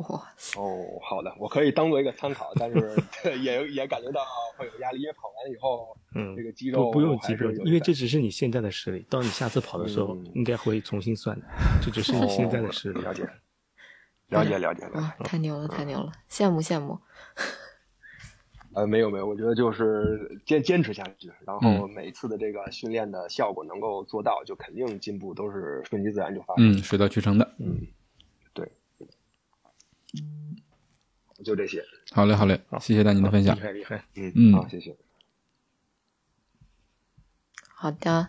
[0.00, 0.18] 哇，
[0.56, 2.96] 哦，好的，我可以当做一个参考，但是
[3.40, 4.20] 也也感觉到
[4.58, 11.46] 会有压力，因为跑完以后，嗯，这个肌肉不不用肌肉，因为这只是你现在的实力，到你下次跑的时候嗯应该会重新算的，
[11.80, 13.00] 这只是你现在的实力。
[13.00, 13.22] 哦了解，
[14.28, 14.98] 了解，了解，了解。
[14.98, 16.98] 哇，太牛了，太牛了，羡慕羡慕。
[18.74, 26.72] 呃，没有没有，我觉得就是坚坚持下去，然后嗯每次的这个训练的效果能够做到，就肯定进步都是顺其自然就发生。
[26.72, 27.54] 嗯，水到渠成的。
[27.58, 27.86] 嗯，
[28.54, 28.70] 对，
[31.44, 31.84] 就这些。
[32.12, 33.60] 好嘞，好嘞，谢谢大您的分享厉。
[33.60, 34.04] 害厉害。
[34.16, 34.96] 嗯嗯好，谢谢。
[37.74, 38.28] 好的，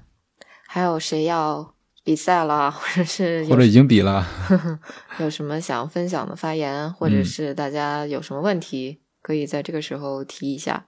[0.68, 4.26] 还有谁要比赛了， 或者是或者已经比了，
[5.22, 10.88] 有什么想分享的发言，或者嗯是大家有什么问题，可以在这个时候提一下。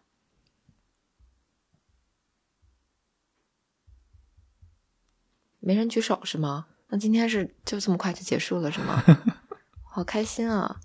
[5.59, 6.67] 没人举手是吗？
[6.89, 9.01] 那今天是就这么快就结束了是吗？
[9.83, 10.79] 好开心啊！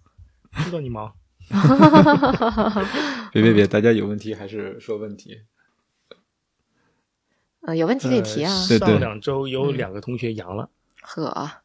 [0.65, 1.15] 知道你忙，
[3.31, 5.43] 别别别，大家有问题还是说问题。
[7.63, 8.51] 嗯、有问题可以提啊。
[8.55, 10.71] 呃对对上两周有两个同学阳了，
[11.03, 11.60] 呵，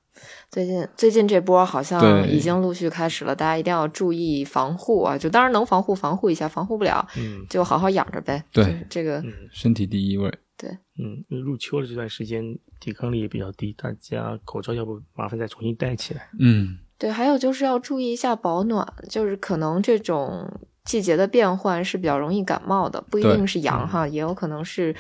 [0.49, 5.17] 最近最近这波好像已经陆续开始了，大家一定要注意防护啊！
[5.17, 8.43] 就当然能防护防护一下，防护不了嗯就好好养着呗。
[8.51, 10.33] 对这个嗯身体第一位。
[10.57, 16.29] 对嗯，入秋的这段时间抵抗力也比较低，大家口罩要不麻烦再重新戴起来。
[16.39, 20.49] 嗯对，还有就是要注意一下保暖，就是可能这种
[20.85, 24.95] 季节的变换是比较容易感冒的，不一定是阳嗯哈，也有可能是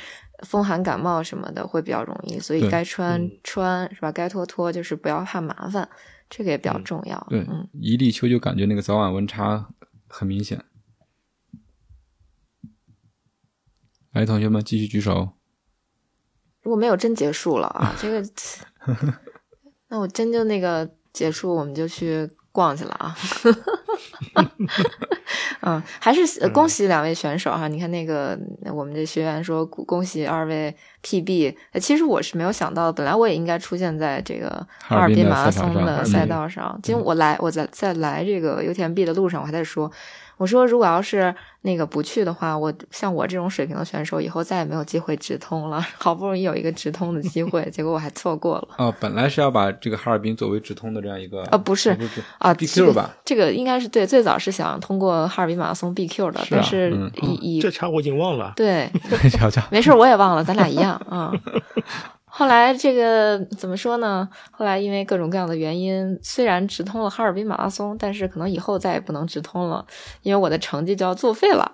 [0.45, 4.11] 风寒感冒什么的会比较容易，所以该穿嗯穿是吧？
[4.11, 5.89] 该脱脱，就是不要怕麻烦，
[6.29, 7.27] 这个也比较嗯重要。
[7.29, 9.67] 对嗯，，一立秋就感觉那个早晚温差
[10.07, 10.63] 很明显。
[14.13, 15.31] 来，同学们继续举手。
[16.61, 18.23] 如果没有真结束了啊，这个，
[19.89, 23.15] 那我真就那个结束，我们就去逛去了啊。
[25.61, 27.67] 嗯，还是呃恭喜两位选手哈！
[27.67, 28.37] 你看那个
[28.71, 36.79] 我们这学员说恭恭喜二位 PB，呃其实我是没有想到，本来我也应该出现在这个哈尔滨马拉松的赛道上。
[36.83, 39.91] 今我来我在在来这个油田 B 的路上，我还在说，
[40.37, 45.79] 我说如果要是那个不去的话，我像我这种水平的选手，以后再也没有机会直通了。
[45.97, 48.67] 好不容易有一个直通的机会，结果我还错过了。
[48.77, 53.15] 哦，本来是要把这个哈尔滨作为直通的这样一个啊不是不是啊，BQ 吧？
[53.23, 58.53] 这个应该是对，最早是想通过哈尔滨马拉松 BQ 的，是啊但是嗯以以、这茬我已经忘了。
[58.55, 58.89] 对，
[59.31, 61.31] 瞧瞧，没事儿，我也忘了，咱俩一样啊。
[62.37, 64.27] 后来这个怎么说呢？
[64.51, 69.85] 后来因为各种各样的原因，虽然直通了哈尔滨马拉松，但是可能以后再也不能直通了，
[70.21, 71.71] 因为我的成绩就要作废了，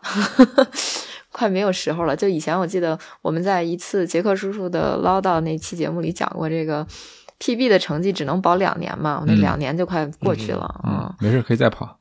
[1.33, 2.15] 快没有时候了。
[2.15, 6.85] 就以前我记得我们在一次杰克叔叔的唠叨那期节目里讲过，这个
[7.39, 11.11] PB 的成绩只能保两年嘛，我那嗯两年就快过去了啊。
[11.19, 11.97] 嗯，没事，可以再跑。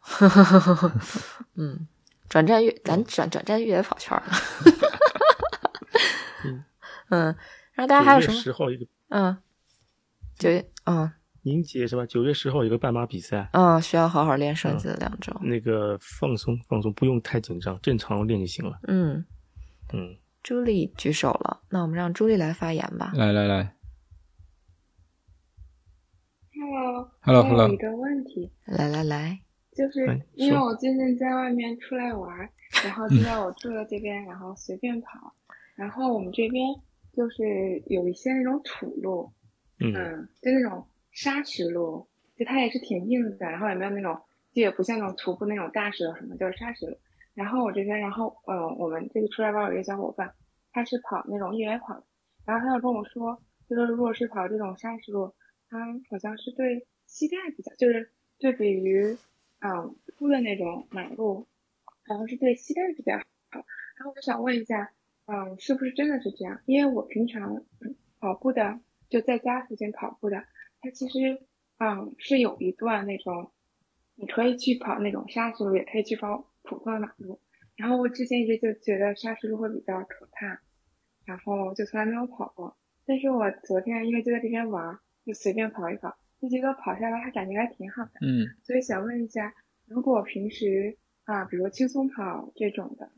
[1.56, 1.88] 嗯，
[2.28, 4.32] 转战越咱转转战越野跑圈儿了。
[7.12, 7.34] 嗯，
[7.80, 8.42] 然后大家还有什九么月？
[8.42, 9.34] 十号一个嗯，
[10.36, 11.10] 九月，嗯
[11.44, 12.04] 宁姐是吧？
[12.04, 15.34] 九月十号有个半马比赛，嗯，需要好好练身子两周。
[15.40, 18.78] 那个放松放松，不用太紧张，正常练就行了。
[18.86, 19.24] 嗯，
[19.94, 23.12] 嗯，朱莉举手了，那我们让朱莉来发言吧。
[23.14, 23.74] 来来来
[26.52, 29.40] 我 Hello，有一个问题，来来来，
[29.74, 32.30] 就是哎因为我最近在外面出来玩，
[32.84, 35.34] 然后就在我住的这边，然后随便跑，
[35.74, 36.62] 然后我们这边
[37.12, 39.32] 就是有一些那种土路，
[39.78, 44.20] 嗯嗯，就那种沙石路，就它也是挺硬的，然后也没有那种，
[44.52, 46.96] 就也不像那种徒步那种大石头什么，就是沙石路。
[47.34, 50.34] 然后我这边，然后嗯、呃，我们这个出来玩有一个小伙伴，
[50.72, 52.04] 他是跑那种越野跑的，
[52.44, 55.32] 然后他就跟我说，就说如果是跑这种沙石路，
[55.68, 55.78] 他
[56.10, 59.16] 好像是对膝盖比较，就是对比于
[59.60, 61.46] 嗯铺的那种马路，
[62.06, 63.24] 好像是对膝盖比较好。
[63.96, 64.90] 然后我就想问一下，
[65.32, 66.60] 嗯，是不是真的是这样？
[66.66, 67.64] 因为我平常
[68.18, 70.42] 跑步的，就在家附近跑步的，
[70.80, 71.40] 它其实
[71.78, 73.52] 嗯是有一段那种，
[74.16, 77.40] 你可以去跑那种沙石路，也可以去跑普通的马路。
[77.76, 80.60] 然后我之前一直就觉得沙石路会比较可怕，
[81.24, 82.76] 然后就从来没有跑过。
[83.06, 88.12] 但是我昨天因为就在这边玩，就随便跑一跑，就觉得跑下来还感觉还挺好的。
[88.20, 89.54] 嗯，所以想问一下，
[89.86, 93.10] 如果平时啊，比如轻松跑这种的，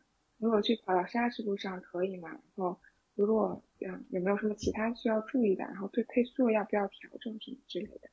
[0.42, 2.28] 如果去跑到沙石路上可以吗？
[2.28, 2.76] 然后
[3.14, 5.62] 如果嗯有没有什么其他需要注意的？
[5.62, 8.10] 然后对配速要不要调整什么之类的？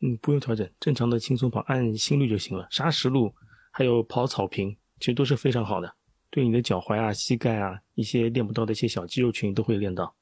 [0.00, 2.66] 嗯，不用调整，正常的轻松跑按心率就行了。
[2.72, 3.32] 沙石路
[3.70, 5.94] 还有跑草坪，其实都是非常好的，
[6.28, 10.12] 对你的脚踝啊、膝盖啊一些练不到的一些小肌肉群都会练到。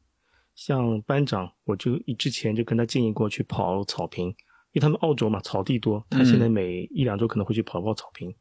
[0.54, 4.34] 像班长，我就之前就跟他建议过去跑草坪，因
[4.74, 8.34] 为他们澳洲嘛草地多，他现在每一两周可能会去跑跑草坪，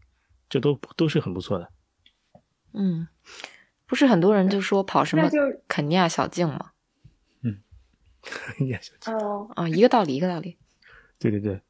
[0.49, 1.71] 这都都是很不错的。
[2.73, 3.07] 嗯，
[3.85, 6.71] 不是很多人就说跑什么那就肯尼亚小径吗？
[7.43, 7.61] 嗯，
[8.21, 10.57] 肯尼亚，小径哦，啊，一个道理，一个道理。
[11.19, 11.61] 对对对，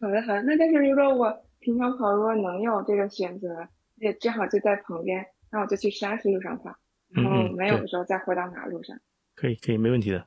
[0.00, 0.42] 好的好的。
[0.42, 6.76] 那但是如果我平常跑，如果能有这个选择，也正好就在旁边，那我就去沙石路上跑，
[7.10, 8.98] 然后没有的时候再回到马路上。
[9.34, 10.26] 可以可以，没问题的，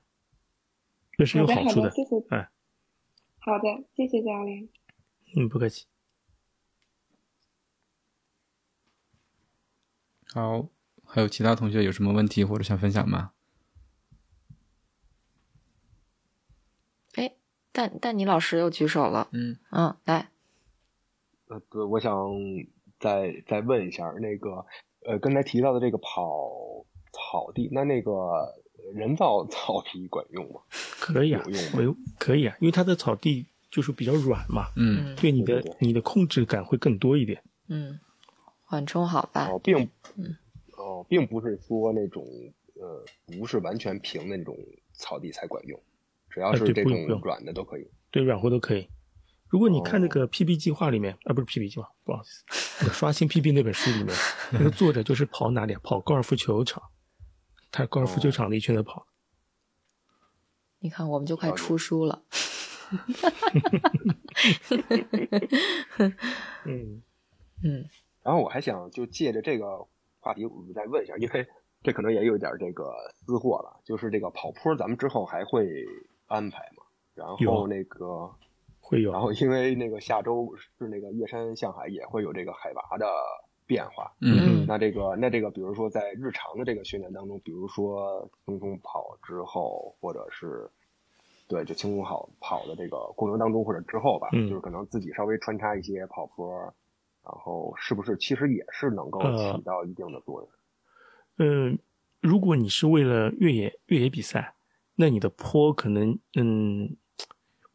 [1.18, 2.16] 这是有好的好处好的，谢谢。
[2.30, 2.50] 哎，
[3.40, 3.66] 好的，
[3.96, 4.70] 谢谢教练。
[5.36, 5.86] 嗯，不客气。
[10.34, 10.68] 好，
[11.06, 13.32] 还有其他同学有什么问题或者想分享吗？
[17.14, 17.36] 哎，
[17.72, 19.28] 但但你老师又举手了。
[19.32, 20.32] 嗯嗯，来，
[21.50, 22.12] 呃，对，我想
[23.00, 24.66] 再再问一下，那个
[25.06, 28.56] 呃，刚才提到的这个跑草地，那那个
[28.96, 30.62] 人造草皮管用吗？
[31.00, 37.44] 可以啊有用，吗没可以啊，因为它的草地就是比较软嘛，嗯嗯对你的对对对你的控制感会更多一点。
[37.68, 38.00] 嗯，
[38.74, 39.60] 缓冲好吧哦，？
[39.64, 40.36] 并嗯
[40.78, 42.26] 哦，并不是说那种
[42.74, 44.58] 呃不是完全平的那种
[44.94, 45.80] 草地才管用，
[46.32, 47.88] 只要呃是这种软的都可以。
[48.10, 48.90] 对软和都可以。
[49.48, 52.44] 如果你看那哦个 PB 计划里面，啊，不是 PB 计划，不好意思，
[52.82, 54.16] 那个刷新 PB 那本书里面，
[54.52, 55.80] 那个作者就是跑哪里啊？
[55.84, 56.82] 跑高尔夫球场，
[57.70, 59.06] 他高尔夫球场的一圈的跑。
[60.82, 62.24] 你看，我们就快出书了。
[66.66, 67.02] 嗯，
[67.64, 67.86] 嗯
[68.24, 69.86] 然后我还想就借着这个
[70.20, 71.46] 话题，我们再问一下，因为
[71.82, 75.86] 这可能也有点这个私货了，就是这个跑坡，咱们之后还会
[76.28, 76.84] 安排吗？
[77.14, 78.32] 然后那个，
[78.80, 79.22] 会有然。
[79.22, 83.06] 后因为那个下周是那个越山向海也会有这个海拔的
[83.68, 90.70] 变化，嗯那这个那这个，比如说在日常的这个训练当中，比如说轻松跑之后，或者是
[91.48, 96.74] 对就轻松跑跑的这个过程当中或者之后吧，嗯就是可能自己稍微穿插一些跑坡，
[97.24, 100.50] 然后是不是其实也是能够呃起到一定的作用？
[101.38, 101.80] 嗯，
[102.22, 104.56] 如果你是为了越野越野比赛，
[104.96, 106.96] 那你的坡可能嗯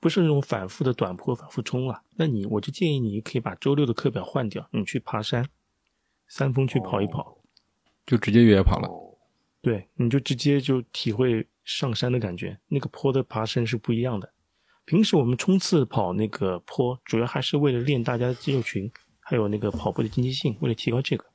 [0.01, 5.49] 不是那种反复的短坡反复冲啊，那你我就建议你可以把周六的课表换掉，你去爬山，
[6.29, 7.39] 三峰去跑一跑，
[8.07, 8.89] 就直接越野跑了。
[8.89, 9.05] 哦
[9.61, 14.33] 对，你就直接就体会上山的感觉，那个坡的爬升是不一样的。
[14.85, 18.91] 平时我们冲刺跑那个坡，主要还是为了练大家的肌肉群，
[19.29, 21.27] 还有那个跑步的经济性，为了提高这个。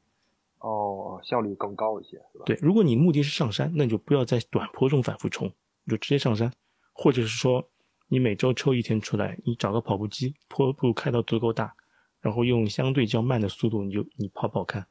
[0.57, 2.45] 哦，效率更高一些，是吧？
[2.47, 5.47] 对，如果你目的是上山，那你就不要在短坡中反复冲，
[5.83, 6.51] 你就直接上山，
[6.91, 7.63] 或者是说
[8.07, 11.71] 你每周抽一天出来，你找个跑步机，坡度开到足够大，
[12.19, 14.83] 然后用相对较慢的速度，你就你跑跑看。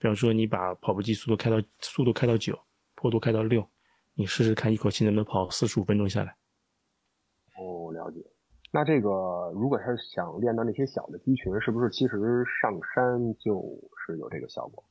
[0.00, 2.58] 比方说你把跑步机速度开到速度开到九，
[2.96, 3.64] 坡度开到六，
[4.14, 6.34] 你试试看一口气能不能跑四十五分钟下来。
[7.56, 8.18] 哦，了解。
[8.74, 13.62] 那这个如果是想练到那些小的肌群，是不是其实上山就
[14.04, 14.82] 是有这个效果？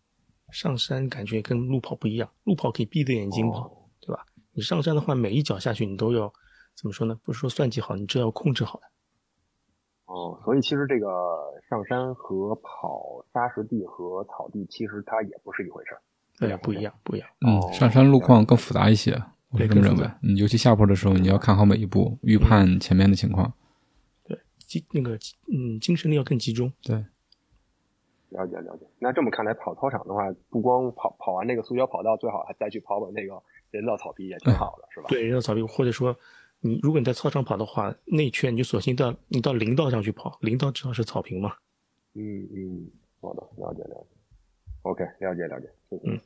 [0.54, 4.26] 上山感觉跟路跑不一样，路跑可以闭着眼睛跑，哦对吧？
[4.54, 6.32] 你上山的话，每一脚下去你都要
[6.78, 7.14] 怎么说呢？
[7.26, 8.86] 不是说算计好，你这要控制好的。
[10.06, 11.08] 哦，所以其实这个
[11.70, 16.02] 上山和跑沙石地和草地，其实它也不是一回事儿。
[16.40, 17.28] 对，不一样，不一样。
[17.46, 19.12] 嗯，哦上山路况更复杂一些，
[19.50, 20.20] 我是这么认为对更复杂。
[20.24, 23.52] 嗯，尤其下坡的时候，你要看好每一步，预判前面的情况。
[24.80, 25.18] 集那个
[25.52, 26.72] 嗯精神力要更集中。
[26.82, 26.96] 对，
[28.30, 28.88] 了解了解。
[29.00, 35.08] 那这么看来，跑操场的话，不光跑跑完那个塑胶跑道，最好还再去跑跑那个人造草皮，也挺好的，是吧？
[35.10, 36.16] 对，人造草皮，或者说
[36.62, 41.56] 你如果你在操场跑的话，那一圈你就索性到你到林道上去跑，林道至少是草坪嘛。
[42.16, 42.90] 嗯嗯，
[43.22, 44.08] 好的，了解了解。
[44.84, 46.04] OK，了解了解，谢谢。
[46.10, 46.20] 嗯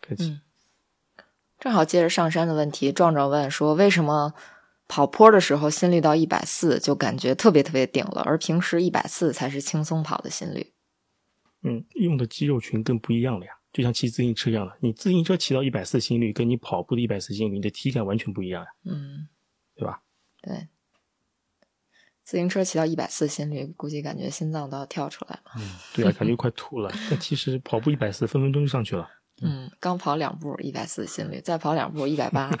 [0.00, 0.30] 客气。
[0.30, 0.40] 嗯，
[1.60, 4.34] 正好接着上山的问题，壮壮问说，为什么
[4.92, 10.74] 跑坡的时候心率到一百四就感觉特别特别顶了，而平时一百四才是轻松跑的心率？
[11.62, 19.28] 嗯，用的肌肉群更不一样了呀，就像骑自行车一样的，你自行车骑到一百四心率，跟你跑步的一百四心率，你的体感完全不一样呀，嗯，
[19.74, 20.02] 对吧？
[20.42, 20.68] 对。
[22.22, 25.52] 自行车骑到一百四心率，估计感觉心脏都要跳出来了。
[25.56, 25.62] 嗯
[25.94, 26.92] 对啊，感觉快吐了。
[27.08, 29.08] 但其实跑步一百四，分分钟就上去了。
[29.40, 32.50] 嗯，刚跑两步一百四心率，再跑两步一百八。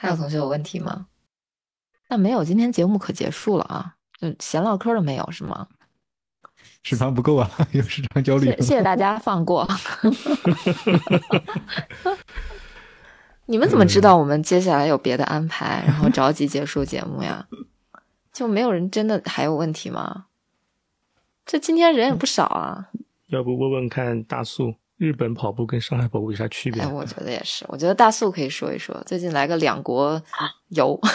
[0.00, 1.08] 还有同学有问题吗？
[2.08, 5.66] 那没有，今天节目可结束了啊，就闲唠嗑都没有是吗？
[6.84, 8.56] 时长不够啊， 有时长焦虑谢。
[8.58, 9.66] 谢谢大家放过。
[13.46, 17.48] 你们怎么知道我们接下来有别的安排，然后着急结束节目呀？
[18.32, 20.26] 就没有人真的还有问题吗？
[21.44, 22.90] 这今天人也不少啊。
[23.26, 26.82] 要不问问看大素，日本跑步跟上海跑步有啥区别？
[26.82, 30.20] 哎，我觉得也是，我觉得大素可以说一说，最近来个两国
[30.68, 30.98] 游。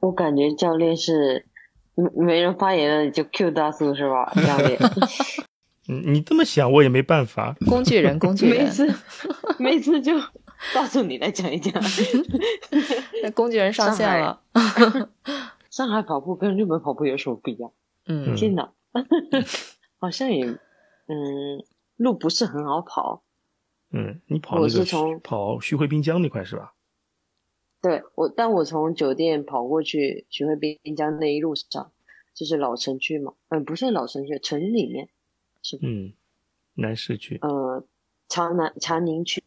[0.00, 1.44] 我感觉教练是
[1.94, 4.30] 没没人发言了，就 Q 大素是吧？
[4.34, 4.78] 教练，
[5.88, 7.56] 嗯，你这么想我也没办法。
[7.66, 8.94] 工具人， 工具人，每次
[9.58, 10.12] 每次就
[10.74, 11.72] 大素你来讲一讲。
[13.22, 14.40] 那工具人上线了。
[15.70, 17.70] 上海跑步跟日本跑步有什么不一样？
[18.06, 18.70] 嗯，天哪，
[19.98, 20.46] 好像也
[21.06, 21.64] 嗯，
[21.96, 23.22] 路不是很好跑。
[23.90, 26.74] 嗯，你跑我那个是从跑徐汇滨江那块是吧？
[27.80, 31.92] 对我，但我从酒店跑过去徐汇滨江那一路上，
[32.34, 35.08] 就是老城区嘛，嗯，不是老城区，城里面
[35.62, 36.12] 是嗯，
[36.74, 37.38] 南市区。
[37.42, 37.84] 呃
[38.28, 39.40] 长南长宁区，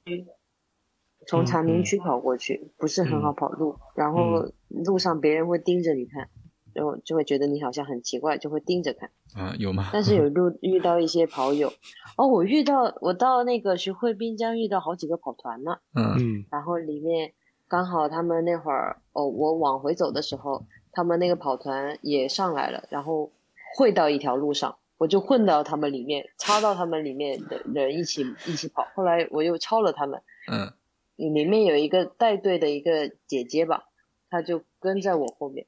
[1.28, 6.30] 从嗯长宁嗯区跑过去，不是很好嗯跑路，然后路上别人会盯着你看，
[6.74, 9.10] 然后就会觉得你好像很奇怪，就会盯着看。
[9.36, 9.90] 啊，有吗？
[9.94, 11.72] 但是有 路遇到一些跑友，
[12.18, 17.34] 哦，我遇到我到那个徐汇滨江遇到好几个跑团呢，嗯嗯然后里面
[17.68, 23.32] 刚好他们那会儿哦，我往回走的时候，他们那个跑团也上来了，然后
[23.78, 28.88] 汇到一条路上，我就混到他们里面，插到他们里面的人一起一起跑。
[28.96, 30.72] 后来我又超了他们，嗯
[31.16, 33.90] 里面有一个带队的一个姐姐吧，
[34.30, 35.68] 她就跟在我后面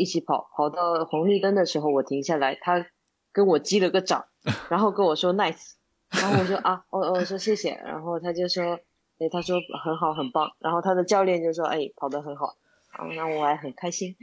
[0.00, 2.86] 一起跑，跑到红绿灯的时候我停下来，他
[3.32, 4.24] 跟我击了个掌，
[4.70, 5.72] 然后跟我说 nice，
[6.08, 8.80] 然后我说啊，我我说谢谢，然后他就说，
[9.18, 12.56] 哎，他说很好很棒，然后他的教练就说，哎，跑得很好，
[12.96, 14.16] 然后那我还很开心。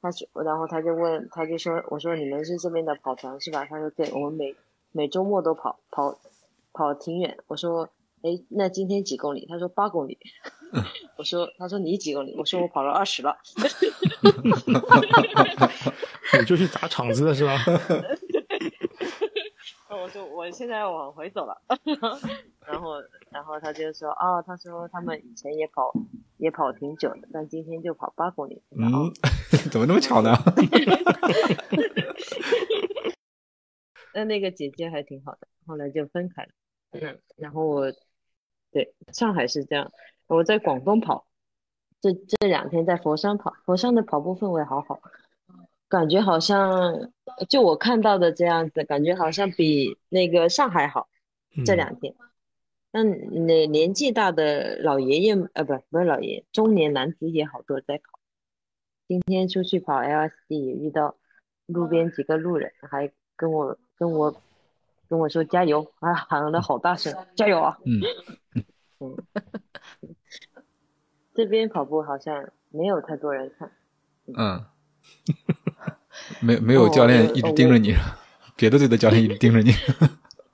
[0.00, 3.64] 他说，然后他就问，他就说，我说你们是这边的跑团是吧？
[3.64, 4.56] 他说对，我们每
[4.90, 6.18] 每周末都跑跑
[6.72, 7.38] 跑挺远。
[7.46, 7.88] 我说，
[8.22, 9.46] 哎，那今天几公里？
[9.48, 10.18] 他说八公里。
[11.16, 12.34] 我说，他说你几公里？
[12.36, 13.36] 我说我跑了二十了。
[16.38, 17.56] 你就去砸场子了是吧？
[19.90, 21.54] 我说我现在要往回走了，
[22.66, 22.94] 然后
[23.30, 25.92] 然后他就说哦，他说他们以前也跑
[26.38, 28.62] 也跑挺久的，但今天就跑八公里。
[28.70, 29.12] 嗯，
[29.70, 30.34] 怎么那么巧呢？
[34.14, 36.48] 那那个姐姐还挺好的，后来就分开了。
[36.92, 37.92] 嗯，然后我
[38.70, 39.92] 对上海是这样，
[40.34, 41.26] 我在广东跑，
[42.00, 45.00] 这这两天在佛山跑，佛山的跑步氛围好好，
[45.88, 47.10] 感觉好像
[47.48, 51.08] 就我看到的这样子，感觉好像比那个上海好。
[51.66, 52.14] 这嗯两天，
[52.92, 58.18] 那那年纪大的老爷爷呃，不不是老爷爷，中年男子也好多在跑。
[59.06, 61.14] 今天出去跑 LSD 也遇到
[61.66, 64.34] 路边几个路人，还跟我跟我
[65.10, 67.78] 跟我说加油，啊喊的好大声，加油啊！
[67.84, 68.00] 嗯
[69.02, 69.16] 嗯，
[71.34, 73.70] 这边跑步好像没有太多人看，
[74.36, 74.64] 嗯，
[76.40, 77.94] 没没有教练一直盯着你，
[78.56, 79.72] 别的队的教练一直盯着你。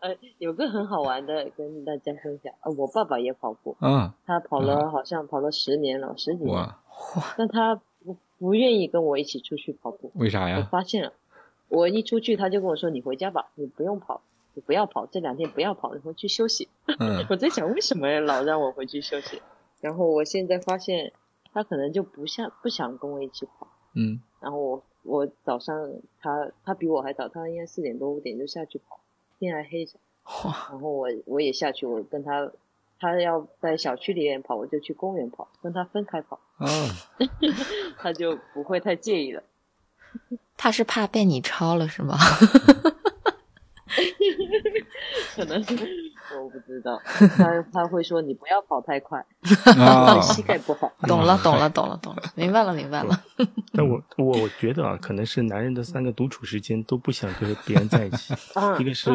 [0.00, 4.14] 呃，有个很好玩的跟大家分享，啊，我爸爸也跑步，啊！
[4.24, 6.80] 他跑了好像跑了十年了，十几年，哇，
[7.36, 7.74] 但他
[8.04, 10.12] 不不愿意跟我一起出去跑步。
[10.14, 10.58] 为啥呀？
[10.58, 11.12] 我发现了，
[11.68, 14.22] 我一出去他就跟我说：“你回家吧，你不用跑，
[14.58, 16.66] 你不要跑，这两天不要跑，你回去休息。”
[16.98, 19.40] 嗯 我在想为什么老让我回去休息，
[19.80, 21.12] 然后我现在发现
[21.52, 28.98] 他可能就不想不想跟我一起跑，嗯然后我我早上他他比我还早，他应该四点多五点就下去跑，
[29.38, 32.50] 天还黑着，哇，然后我我也下去，我跟他
[32.98, 36.66] 他要在小区里面跑，我就去公园跑，跟他分开跑，啊，
[37.96, 39.40] 他就不会太介意了。
[40.56, 42.16] 他是怕被你超了是吗？
[45.38, 45.62] 可能
[46.42, 47.00] 我不知道，
[47.36, 49.18] 他他会说你不要跑太快，
[49.78, 50.92] 啊对膝盖不好。
[51.06, 53.22] 懂了，懂了，懂了，懂了，明白了，明白了。
[53.72, 59.10] 但我我我觉得啊，可能是男人的三个独处时间都不想跟别人在一起， 嗯一个是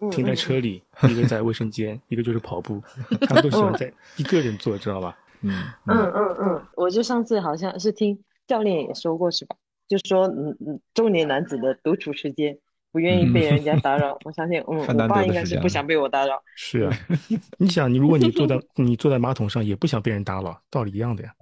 [0.00, 2.82] 嗯停在车里，一个在卫生间，一个就是跑步，
[3.22, 5.16] 他们都喜欢在一个人做，知道吧？
[5.40, 9.56] 嗯嗯嗯嗯，我就上次好像是听教练也说过是吧？
[9.88, 12.56] 就说嗯嗯，中年男子的独处时间
[12.94, 14.16] 不愿意被人家打扰。
[14.24, 16.40] 我相信，嗯， 我爸应该是不想被我打扰。
[16.54, 16.92] 是啊，
[17.58, 21.34] 你想，你如果你坐在 你坐在马桶上，也不想被人打扰，道理一样的呀。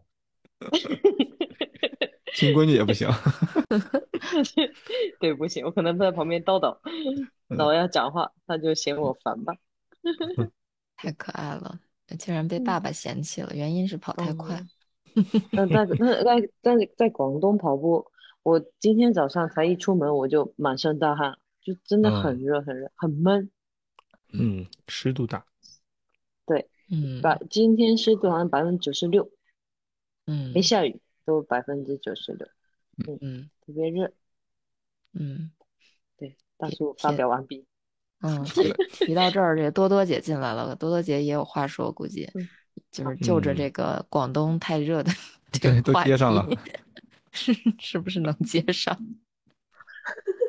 [2.35, 3.07] 亲闺女也不行。
[5.21, 6.75] 对，不行，我可能在旁边叨叨，
[7.49, 9.53] 那我要讲话，他就嫌我烦吧。
[10.97, 11.79] 太可爱了，
[12.19, 14.59] 竟然被爸爸嫌弃了，原因是跑太快。
[15.51, 18.07] 那那那那在在广东跑步，
[18.43, 23.51] 我今天早上才一出门我就满身大汗，就真的很热很热，很闷。
[24.33, 25.45] 嗯，湿度大。
[26.45, 29.31] 对嗯百今天湿度好像百分之九十六，
[30.27, 32.47] 嗯没下雨，都百分之九十六，
[33.07, 34.13] 嗯嗯特别热。
[35.13, 35.51] 嗯
[36.17, 37.65] 对，大叔发表完毕。
[38.21, 38.73] 嗯，提
[39.07, 42.49] 提到这儿，这多多姐进来了，多多姐也有话说，估计嗯
[42.91, 45.13] 就是就着嗯这个广东太热的
[45.51, 46.49] 这对都接上了，
[47.31, 48.97] 是是不是能接上？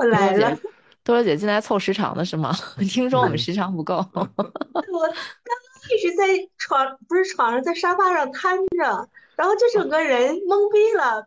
[0.00, 0.56] 我来了，
[1.04, 2.54] 多多姐进来凑时长的是吗？
[2.88, 3.96] 听说我们时长不够。
[4.14, 5.52] 我刚刚
[5.94, 6.24] 一直在
[6.56, 11.26] 床，不是床上，在沙发上瘫着，然后就整个人懵逼了，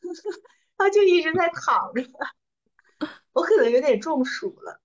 [0.78, 2.02] 然后就一直在躺着。
[3.34, 4.80] 我可能有点中暑了，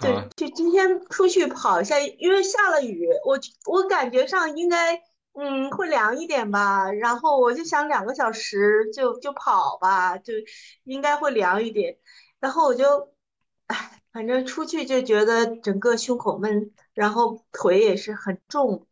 [0.00, 3.38] 就啊就今天出去跑一下，因为下了雨，我
[3.70, 5.00] 我感觉上应该
[5.38, 10.32] 嗯会凉一点吧，然后我就想两个小时就就跑吧，就
[10.82, 11.96] 应该会凉一点，
[12.40, 13.12] 然后我就，
[13.66, 18.86] 哎，反正出去就觉得整个胸口闷，然后腿也是很重，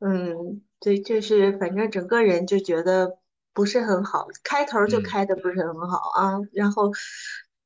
[0.00, 3.18] 嗯，对，就是反正整个人就觉得
[3.52, 6.90] 不是很好，开头就嗯开的不是很好啊，然后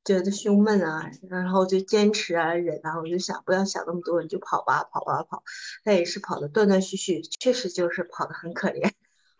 [0.03, 5.43] 觉得胸闷啊，然后就坚持啊忍啊，我就想不要想那么多，你就跑吧跑吧跑，
[5.83, 8.91] 但也是跑的断断续续，确实就是跑的很可怜。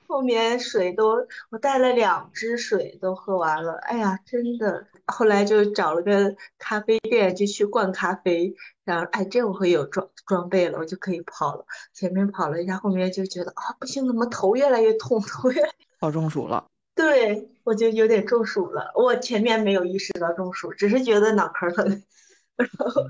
[0.07, 4.87] 后面水都，我带了两支水都喝完了，哎呀，真的。
[5.07, 11.65] 后来就找了个咖啡店，就去灌咖啡，然后哎，这回有装装备了，我就可以跑了。
[11.93, 18.91] 前面跑了一下，后面就觉得啊，不行，怎么头越来越痛，头越来跑中暑了，对，我就有点中暑了。
[18.95, 22.03] 我前面没有意识到中暑，只是觉得脑壳疼，
[22.57, 23.03] 然后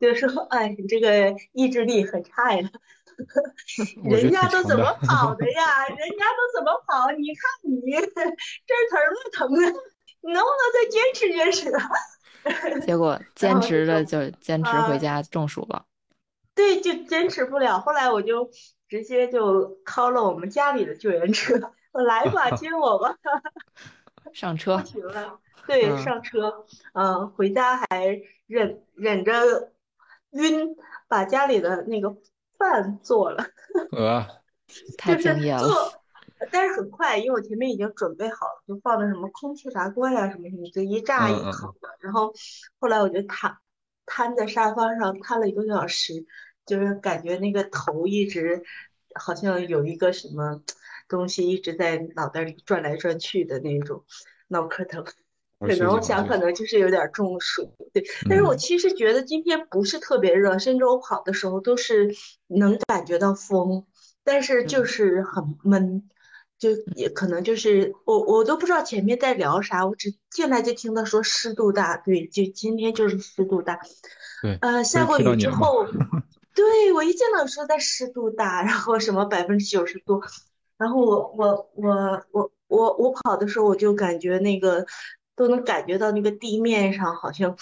[0.00, 2.70] 就说：“哎，你这个意志力很差呀。”
[4.04, 5.86] 人家都怎么跑的呀？
[5.88, 7.10] 人家都怎么跑？
[7.12, 7.90] 你看你
[8.66, 9.72] 这儿疼那疼啊，
[10.22, 12.80] 你能不能再坚持坚持啊？
[12.84, 15.84] 结果坚持的就就坚持啊回家中暑了。
[16.54, 17.80] 对，就坚持不了。
[17.80, 18.50] 后来我就
[18.88, 21.54] 直接就掏了我们家里的救援车，
[21.92, 23.16] 我来吧，接我吧。
[24.32, 26.64] 上车不，行了，对，嗯上车，
[26.94, 29.72] 嗯，回家还忍忍着
[30.30, 30.76] 晕，
[31.08, 32.16] 把家里的那个
[32.58, 33.44] 饭做了，
[33.92, 34.26] 呃，
[34.98, 35.60] 太就是敬业了。
[35.60, 35.92] 做，
[36.52, 41.88] 但是很快，因为我前面已经准备好了，就放的什么空气炸锅呀什么什么，就一炸一嗯嗯烤的。
[42.00, 42.32] 然后
[42.78, 43.56] 后来我就躺
[44.04, 46.12] 瘫在沙发上瘫了一个多小时，
[46.66, 48.62] 就是感觉那个头一直
[49.14, 50.62] 好像有一个什么
[51.08, 54.04] 东西一直在脑袋里转来转去的那种
[54.48, 55.04] 脑壳疼。
[55.60, 58.04] 可能我想可能就是有点中暑，对。
[58.28, 58.58] 但是我嗯。
[58.58, 62.14] 其实觉得今天不是特别热，甚至我跑的时候都是
[62.46, 63.86] 能感觉到风，
[64.24, 64.86] 但是就嗯。
[64.86, 66.08] 是很闷，
[66.58, 73.78] 就也可能就是我我都不知道前面在聊啥，我只进来就听到说湿度大，对，就今天就是湿度大，
[74.42, 75.86] 对，呃，下过雨之后，
[76.54, 80.22] 对，我一见到说在湿度大，然后什么百分之九十多，
[80.78, 84.86] 然后我我我我我我跑的时候我就感觉那个
[85.36, 87.56] 都能感觉到那个地面上好像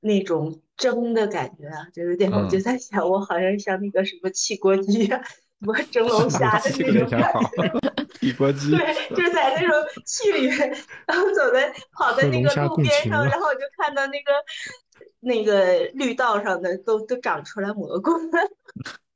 [0.00, 7.98] 那种蒸的感觉啊，就有点，我就嗯在想，我好像像那个什么汽锅鸡啊，什么蒸龙虾的那种感觉。
[8.20, 9.72] 一锅鸡，对，就是在那种
[10.04, 10.58] 气里面，
[11.06, 14.32] 然后走在跑在那个路边上，然后我就看到那个
[15.20, 18.50] 那个绿道上的都都长出来蘑菇了。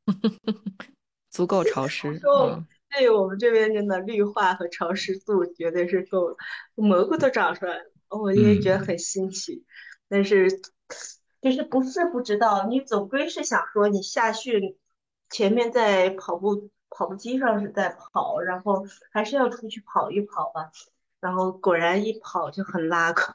[1.31, 2.21] 足够潮湿。
[2.93, 6.37] 对我们这边真的绿化和潮湿度绝对是够了，
[6.75, 9.65] 蘑菇都长出来了，我因为觉得很新奇。
[10.09, 10.49] 但是
[11.41, 14.77] 就是不是不知道，你总归是想说你下训
[15.31, 20.71] 前面在跑步跑步机上是在跑，然后还是要出去跑一跑吧。
[21.19, 23.35] 然后果然一跑就很拉垮，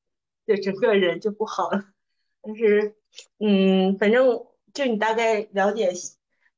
[0.46, 1.84] 就整个人就不好了。
[2.42, 2.94] 但是，
[3.38, 5.92] 嗯，反正就你大概了解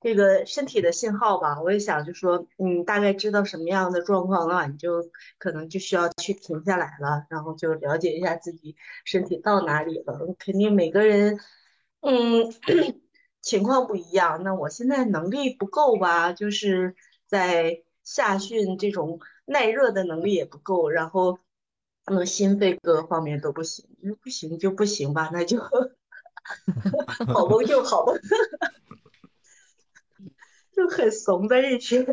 [0.01, 1.61] 这个身体的信号吧。
[1.61, 10.35] 我也想就说，嗯，大概知道什么样的状况了，你就可能就需要去停下来了，然后就了解一下自己身体到哪里了。
[10.39, 11.39] 肯定每个人，
[12.01, 12.53] 嗯，
[13.43, 14.43] 情况不一样。
[14.43, 16.95] 那我现在能力不够吧，就是
[17.27, 21.39] 在下训这种耐热的能力也不够，然后。
[22.13, 23.87] 那心肺各个方面都不行，
[24.21, 25.61] 不行就不行吧，那就
[27.29, 28.13] 好吧就好吧，
[30.81, 32.05] 就很怂的一群。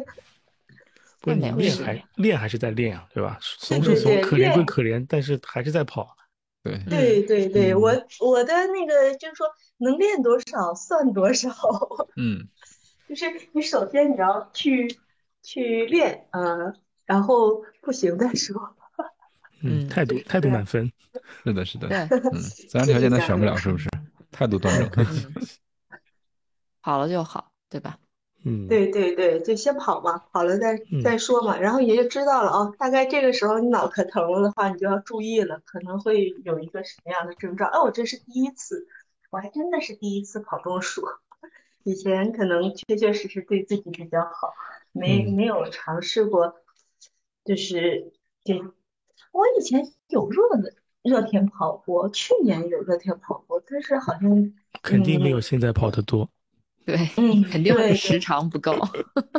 [1.21, 3.37] 不是你练还练还是在练啊，对吧？
[3.41, 6.15] 怂是怂，可怜归可怜，但是还是在跑。
[6.63, 9.47] 对对对对，我我的那个就是说，
[9.77, 11.49] 能练多少算多少。
[12.17, 12.47] 嗯，
[13.07, 14.99] 就是你首先你要去
[15.41, 16.73] 去练，啊，
[17.05, 18.75] 然后不行再说。
[19.61, 20.91] 嗯，态度态度满分，
[21.43, 23.89] 是的，是的，嗯， 自然条件他选不了，是不是？
[24.29, 25.05] 态度端正，
[26.79, 27.97] 好了就好，对吧？
[28.47, 31.57] 嗯，对对对，就先跑嘛，跑了再再说嘛。
[31.57, 37.65] 然后也就知道了哦，大概这个时候你脑壳疼了的话，你就要注意了，可能会有一个什么样的征兆？
[37.67, 38.87] 哦，我这是第一次，
[39.29, 41.03] 我还真的是第一次跑中暑，
[41.83, 44.53] 以前可能确确实实对自己比较好，
[44.91, 46.55] 没没有尝试过，
[47.43, 48.11] 就是
[48.43, 48.55] 这。
[49.31, 50.73] 我以前有热的
[51.03, 56.29] 热天跑过，去年有热天跑过，但是好像肯定没有现在跑的多。
[56.87, 58.73] 对，嗯， 肯定是时长不够。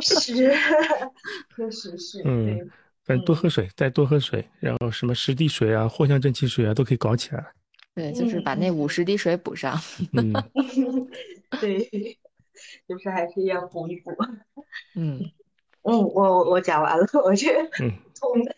[0.03, 0.53] 是，
[1.57, 2.21] 确实是。
[2.23, 2.69] 嗯，
[3.03, 7.43] 反正多喝水，再多喝水，然后什么十滴水啊、藿香正气水啊都可以搞起来。
[7.95, 9.75] 对，就是把那五十滴水补上。
[10.13, 10.31] 嗯，
[11.59, 11.79] 对，
[12.87, 14.11] 就是还是要补一补。
[14.93, 15.19] 嗯
[15.81, 17.47] 嗯，我我讲完了，我这
[17.81, 18.55] 嗯，痛的。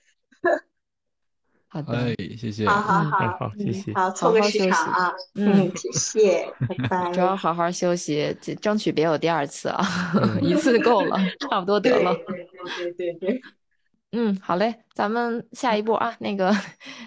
[1.73, 7.11] 好的，哎，谢谢，好好好，好，谢谢，好，凑个时长啊，嗯，谢谢，拜拜。
[7.13, 9.81] 主要好好休息，争取别有第二次啊，
[10.43, 12.13] 一次够了，差不多得了。
[12.13, 12.45] 对
[12.75, 13.41] 对对对对，
[14.11, 16.53] 嗯，好嘞，咱们下一步啊，那个，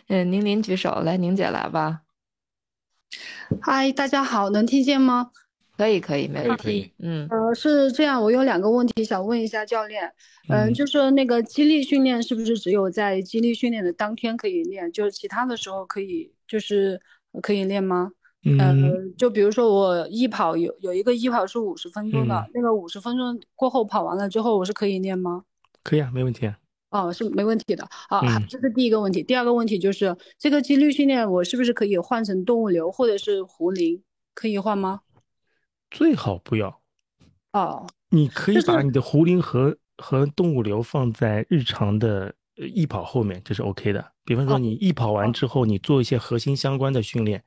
[0.08, 2.00] 嗯，宁林举手，来，宁姐来吧。
[3.60, 5.30] 嗨，大家好，能听见吗？
[5.76, 6.92] 可以，可以，没问题。
[6.98, 10.12] 嗯，呃，是这样，我有两个问题想问一下教练。
[10.48, 14.90] 嗯，就是那个激励训练是不是只有在激励训练的当天可以练？
[14.92, 17.00] 就是其他的时候可以，就是
[17.42, 18.12] 可以练吗？
[18.46, 25.44] 嗯，就比如说我一跑有有一个一跑是五十分钟的，那个五十分钟过后跑完了之后，我是可以练吗？
[25.82, 26.58] 可以啊，没问题啊。
[26.90, 27.84] 哦，是没问题的。
[27.90, 29.22] 好，这是第一个问题。
[29.22, 34.00] 第二个问题就是这个激励训练我是不是可以换成动物流或者是壶铃？
[34.34, 35.00] 可以换吗？
[35.94, 36.80] 最好不要
[37.52, 44.04] 哦，你可以把你的壶铃和和动物流放在日常的易跑后面，这是 OK 的。
[44.24, 47.44] 比方说你易跑完之后，你做一些核心相关的训练，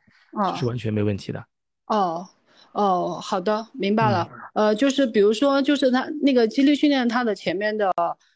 [0.55, 1.43] 是完全没问题的。
[1.87, 2.25] 哦
[2.71, 4.29] 哦，好的，明白了。
[4.53, 7.91] 呃，就是比如说，就是它那个肌力训练，它的前面的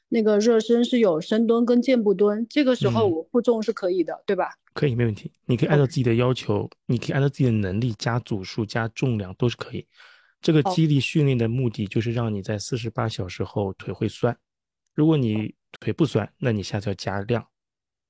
[0.09, 4.55] 那个热身是有深蹲跟箭步蹲，这个时候我负重是可以的，对吧？
[4.73, 5.31] 可以，没问题。
[5.45, 9.85] 你可以按照自己的要求，你可以按照自己的能力加组数、加重量都是可以。
[10.41, 14.35] 这个激励训练的目的就是让你在四十八小时后腿会酸。
[14.93, 17.45] 如果你腿不酸，那你下次要加量。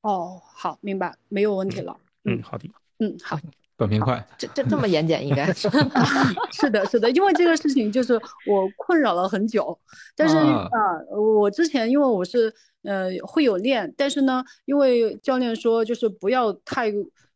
[0.01, 1.99] 哦，好，明白，没有问题了。
[2.23, 2.69] 嗯，好的。
[2.99, 3.39] 嗯，好。
[3.81, 5.67] 短平快，这这这么严谨，应该是
[6.53, 8.13] 是的，是的，因为这个事情就是
[8.45, 9.75] 我困扰了很久。
[10.15, 10.69] 但是啊，
[11.09, 12.53] 我之前因为我是
[12.83, 16.93] 呃会有练，但是呢，因为教练说就是不要太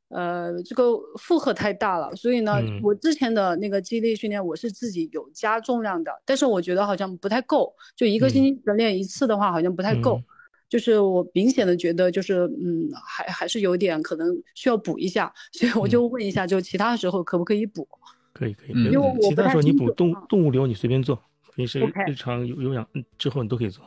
[0.10, 10.22] 呃这个负荷太大了，所以呢，我之前的那个肌力训练我是自己有加重量的，但是我觉得好像不太够，就一个星期只练一次的话，好像不太够。
[10.68, 17.88] 就是我明显的觉得，就是嗯，还还是有点可能需要补一下，所以我就问一下，就其他的时候可不可以补？
[18.34, 21.18] 可以可以，因为我其他时候你补动动物流你随便做，
[21.56, 22.86] 平时日常有有氧
[23.18, 23.84] 之后你都可以做。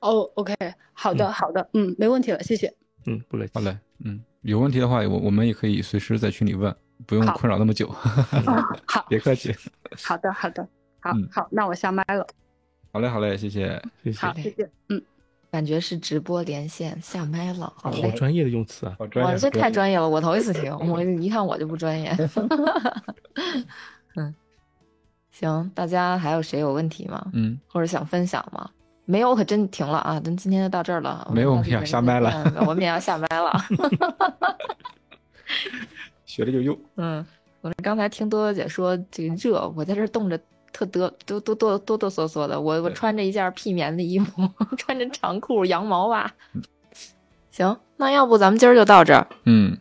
[0.00, 0.54] 哦，OK，
[0.92, 2.74] 好的好的，嗯，没问题了，谢谢。
[3.06, 3.52] 嗯，不客气。
[3.54, 6.74] 好嘞，嗯，有问题的话，我我们也可以随时在群里问，
[7.06, 7.88] 不用困扰那么久。
[8.86, 9.54] 好，别客气。
[10.02, 10.66] 好的好的，
[10.98, 12.26] 好好，那我下麦了。
[12.92, 14.18] 好嘞好嘞，谢谢谢谢。
[14.18, 15.00] 好，谢谢，嗯。
[15.52, 18.96] 感觉是直播连线下麦了，好专业的用词啊！
[18.98, 22.10] 我这太专业了，我头一次听，我 一看我就不专业。
[24.16, 24.34] 嗯，
[25.30, 27.26] 行，大家还有谁有问题吗？
[27.34, 28.70] 嗯，或者想分享吗？
[29.04, 30.18] 没有，我可真停了啊！
[30.24, 31.30] 咱今天就到这儿了。
[31.34, 32.50] 没有，我们要下麦了。
[32.66, 33.52] 我们也要下麦了。
[36.24, 36.74] 学了就用。
[36.96, 37.22] 嗯，
[37.60, 40.40] 我刚才听多多姐说这个热，我在这冻着。
[40.72, 46.30] 特嘚，哆哆哆哆哆嗦嗦的，我我穿着一件屁棉的衣服， 穿着长裤羊毛袜。
[47.52, 49.26] 行，那要不咱们今儿就到这儿。
[49.44, 49.76] 嗯，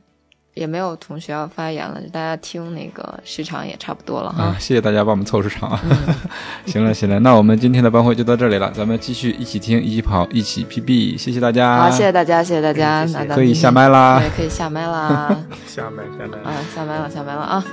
[0.54, 4.44] 也没有同学要发言了，就大家听那个时长也差不多了哈。
[4.44, 5.80] 啊，谢谢大家帮我们凑时长啊。
[5.86, 5.98] 嗯
[6.68, 11.78] 行了行了，那我们今天的班会就到这里了，咱们继续一起听，一起跑，一起 PB，谢谢大家。
[11.84, 15.34] 好，谢谢大家，谢谢大家，谢谢那咱可以下麦啦对，可以下麦啦。
[15.66, 16.38] 下麦下麦。
[16.52, 17.64] 啊，下麦了，下麦了啊。